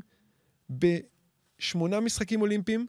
בשמונה 0.70 2.00
משחקים 2.00 2.42
אולימפיים, 2.42 2.86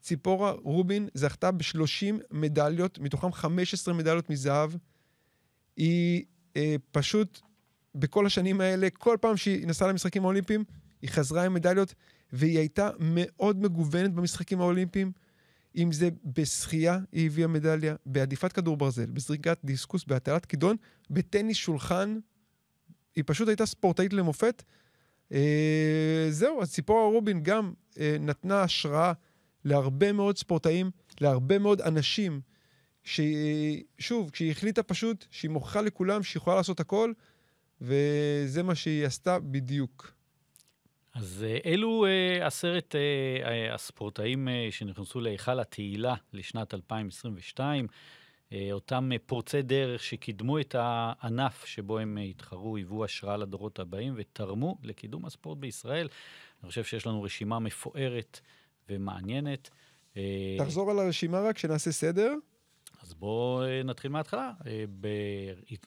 ציפורה 0.00 0.50
רובין 0.50 1.08
זכתה 1.14 1.50
ב-30 1.50 2.14
מדליות, 2.30 2.98
מתוכם 2.98 3.32
15 3.32 3.94
מדליות 3.94 4.30
מזהב. 4.30 4.70
היא 5.76 6.24
אה, 6.56 6.76
פשוט, 6.90 7.40
בכל 7.94 8.26
השנים 8.26 8.60
האלה, 8.60 8.90
כל 8.90 9.16
פעם 9.20 9.36
שהיא 9.36 9.66
נסעה 9.66 9.88
למשחקים 9.88 10.22
האולימפיים, 10.22 10.64
היא 11.02 11.10
חזרה 11.10 11.44
עם 11.44 11.54
מדליות, 11.54 11.94
והיא 12.32 12.58
הייתה 12.58 12.90
מאוד 13.00 13.62
מגוונת 13.62 14.12
במשחקים 14.12 14.60
האולימפיים. 14.60 15.12
אם 15.76 15.92
זה 15.92 16.08
בשחייה, 16.24 16.98
היא 17.12 17.26
הביאה 17.26 17.48
מדליה, 17.48 17.94
בעדיפת 18.06 18.52
כדור 18.52 18.76
ברזל, 18.76 19.06
בזריקת 19.06 19.58
דיסקוס, 19.64 20.04
בהטלת 20.04 20.46
כידון, 20.46 20.76
בטניס 21.10 21.56
שולחן. 21.56 22.18
היא 23.16 23.24
פשוט 23.26 23.48
הייתה 23.48 23.66
ספורטאית 23.66 24.12
למופת. 24.12 24.62
אה, 25.32 26.26
זהו, 26.30 26.62
אז 26.62 26.72
ציפורה 26.72 27.04
רובין 27.04 27.42
גם 27.42 27.72
אה, 27.98 28.16
נתנה 28.20 28.62
השראה 28.62 29.12
להרבה 29.64 30.12
מאוד 30.12 30.38
ספורטאים, 30.38 30.90
להרבה 31.20 31.58
מאוד 31.58 31.80
אנשים, 31.80 32.40
ששוב, 33.04 34.30
כשהיא 34.30 34.50
החליטה 34.50 34.82
פשוט 34.82 35.26
שהיא 35.30 35.50
מוכיחה 35.50 35.80
לכולם 35.80 36.22
שהיא 36.22 36.40
יכולה 36.40 36.56
לעשות 36.56 36.80
הכל, 36.80 37.12
וזה 37.80 38.62
מה 38.62 38.74
שהיא 38.74 39.06
עשתה 39.06 39.38
בדיוק. 39.38 40.15
אז 41.16 41.44
אה, 41.48 41.72
אלו 41.72 42.06
אה, 42.06 42.46
עשרת 42.46 42.94
אה, 42.94 43.74
הספורטאים 43.74 44.48
שנכנסו 44.70 45.20
להיכל 45.20 45.60
התהילה 45.60 46.14
לשנת 46.32 46.74
2022. 46.74 47.86
אותם 48.72 49.10
פורצי 49.26 49.62
דרך 49.62 50.02
שקידמו 50.02 50.60
את 50.60 50.74
הענף 50.78 51.64
שבו 51.64 51.98
הם 51.98 52.18
התחרו, 52.30 52.76
היוו 52.76 53.04
השראה 53.04 53.36
לדורות 53.36 53.78
הבאים 53.78 54.14
ותרמו 54.16 54.78
לקידום 54.82 55.24
הספורט 55.24 55.58
בישראל. 55.58 56.08
אני 56.62 56.68
חושב 56.68 56.84
שיש 56.84 57.06
לנו 57.06 57.22
רשימה 57.22 57.58
מפוארת 57.58 58.40
ומעניינת. 58.88 59.70
תחזור 60.58 60.90
על 60.90 60.98
הרשימה 60.98 61.40
רק, 61.40 61.58
שנעשה 61.58 61.92
סדר. 61.92 62.34
אז 63.02 63.14
בואו 63.14 63.62
נתחיל 63.84 64.10
מההתחלה. 64.10 64.52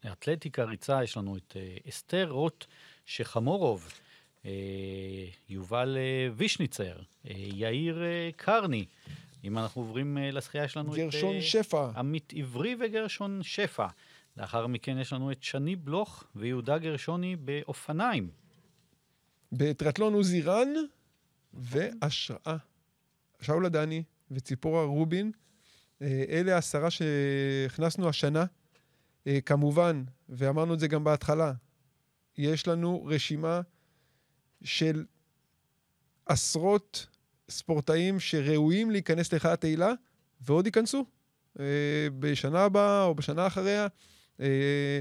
באתלטיקה 0.03 0.63
ריצה 0.63 1.03
יש 1.03 1.17
לנו 1.17 1.38
את 1.38 1.57
אסתר 1.89 2.30
רוט 2.30 2.65
שחמורוב. 3.05 3.89
אה, 4.45 4.51
יובל 5.49 5.97
אה, 5.97 6.29
וישניצר, 6.35 6.95
אה, 7.27 7.33
יאיר 7.35 8.03
קרני. 8.35 8.85
אם 9.43 9.57
אנחנו 9.57 9.81
עוברים 9.81 10.17
לשחייה, 10.17 10.63
יש 10.63 10.77
לנו 10.77 10.91
גרשון 10.91 11.07
את... 11.07 11.13
גרשון 11.13 11.41
שפע. 11.41 11.91
עמית 11.95 12.33
עברי 12.35 12.75
וגרשון 12.79 13.43
שפע. 13.43 13.87
לאחר 14.37 14.67
מכן 14.67 14.97
יש 14.97 15.13
לנו 15.13 15.31
את 15.31 15.43
שני 15.43 15.75
בלוך 15.75 16.23
ויהודה 16.35 16.77
גרשוני 16.77 17.35
באופניים. 17.35 18.29
בטרטלון 19.51 20.13
עוזי 20.13 20.41
רן 20.41 20.69
והשראה. 21.53 22.57
שאול 23.41 23.65
עדני 23.65 24.03
וציפורה 24.31 24.83
רובין. 24.83 25.31
אלה 26.01 26.55
העשרה 26.55 26.89
שהכנסנו 26.89 28.09
השנה. 28.09 28.45
כמובן, 29.45 30.03
ואמרנו 30.29 30.73
את 30.73 30.79
זה 30.79 30.87
גם 30.87 31.03
בהתחלה, 31.03 31.53
יש 32.37 32.67
לנו 32.67 33.05
רשימה 33.05 33.61
של 34.64 35.05
עשרות 36.26 37.07
ספורטאים 37.49 38.20
שראויים 38.20 38.91
להיכנס 38.91 39.32
להיכל 39.32 39.47
התהילה, 39.47 39.93
ועוד 40.41 40.66
ייכנסו. 40.66 41.05
אה, 41.60 41.66
בשנה 42.20 42.62
הבאה 42.62 43.03
או 43.03 43.16
בשנה 43.16 43.47
אחריה. 43.47 43.88
אה, 44.39 44.99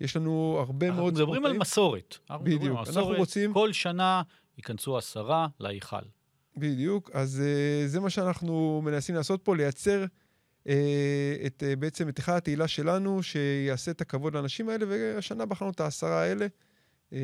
יש 0.00 0.16
לנו 0.16 0.56
הרבה 0.58 0.90
מאוד 0.90 1.14
ספורטאים. 1.14 1.28
אנחנו 1.28 1.32
מדברים 1.32 1.46
על 1.46 1.58
מסורת. 1.58 2.16
בדיוק. 2.42 2.78
אנחנו 2.88 3.06
רוצים... 3.16 3.52
כל 3.52 3.72
שנה 3.72 4.22
ייכנסו 4.58 4.98
עשרה 4.98 5.46
להיכל. 5.60 5.96
בדיוק. 6.56 7.10
אז 7.14 7.42
uh, 7.42 7.88
זה 7.88 8.00
מה 8.00 8.10
שאנחנו 8.10 8.82
מנסים 8.84 9.14
לעשות 9.14 9.42
פה, 9.42 9.56
לייצר 9.56 10.04
uh, 10.04 10.68
את, 11.46 11.62
uh, 11.62 11.76
בעצם 11.76 12.08
את 12.08 12.18
היכל 12.18 12.32
התהילה 12.32 12.68
שלנו, 12.68 13.22
שיעשה 13.22 13.90
את 13.90 14.00
הכבוד 14.00 14.34
לאנשים 14.34 14.68
האלה, 14.68 14.86
והשנה 14.88 15.46
בחרנו 15.46 15.70
את 15.70 15.80
העשרה 15.80 16.22
האלה. 16.22 16.46
אה, 17.12 17.18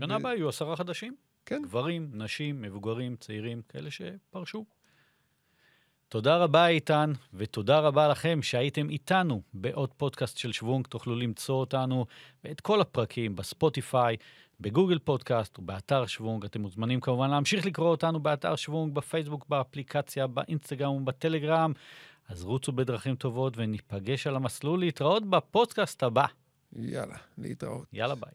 שנה 0.00 0.16
הבאה 0.16 0.34
יהיו 0.34 0.48
עשרה 0.48 0.76
חדשים. 0.76 1.16
כן. 1.46 1.62
גברים, 1.62 2.10
נשים, 2.12 2.62
מבוגרים, 2.62 3.16
צעירים, 3.16 3.62
כאלה 3.68 3.90
שפרשו. 3.90 4.64
תודה 6.08 6.36
רבה, 6.36 6.68
איתן, 6.68 7.12
ותודה 7.34 7.78
רבה 7.78 8.08
לכם 8.08 8.42
שהייתם 8.42 8.90
איתנו 8.90 9.42
בעוד 9.54 9.92
פודקאסט 9.96 10.38
של 10.38 10.52
שוונג. 10.52 10.86
תוכלו 10.86 11.16
למצוא 11.16 11.54
אותנו 11.54 12.06
ואת 12.44 12.60
כל 12.60 12.80
הפרקים 12.80 13.36
בספוטיפיי, 13.36 14.16
בגוגל 14.60 14.98
פודקאסט 14.98 15.58
ובאתר 15.58 16.06
שוונג. 16.06 16.44
אתם 16.44 16.60
מוזמנים 16.60 17.00
כמובן 17.00 17.30
להמשיך 17.30 17.66
לקרוא 17.66 17.88
אותנו 17.88 18.20
באתר 18.20 18.56
שוונג, 18.56 18.94
בפייסבוק, 18.94 19.46
באפליקציה, 19.48 20.26
באינסטגרם 20.26 20.92
ובטלגרם. 20.92 21.72
אז 22.28 22.44
רוצו 22.44 22.72
בדרכים 22.72 23.14
טובות 23.16 23.52
וניפגש 23.56 24.26
על 24.26 24.36
המסלול 24.36 24.80
להתראות 24.80 25.30
בפודקאסט 25.30 26.02
הבא. 26.02 26.26
יאללה, 26.76 27.16
להתראות. 27.38 27.86
יאללה, 27.92 28.14
ביי. 28.14 28.32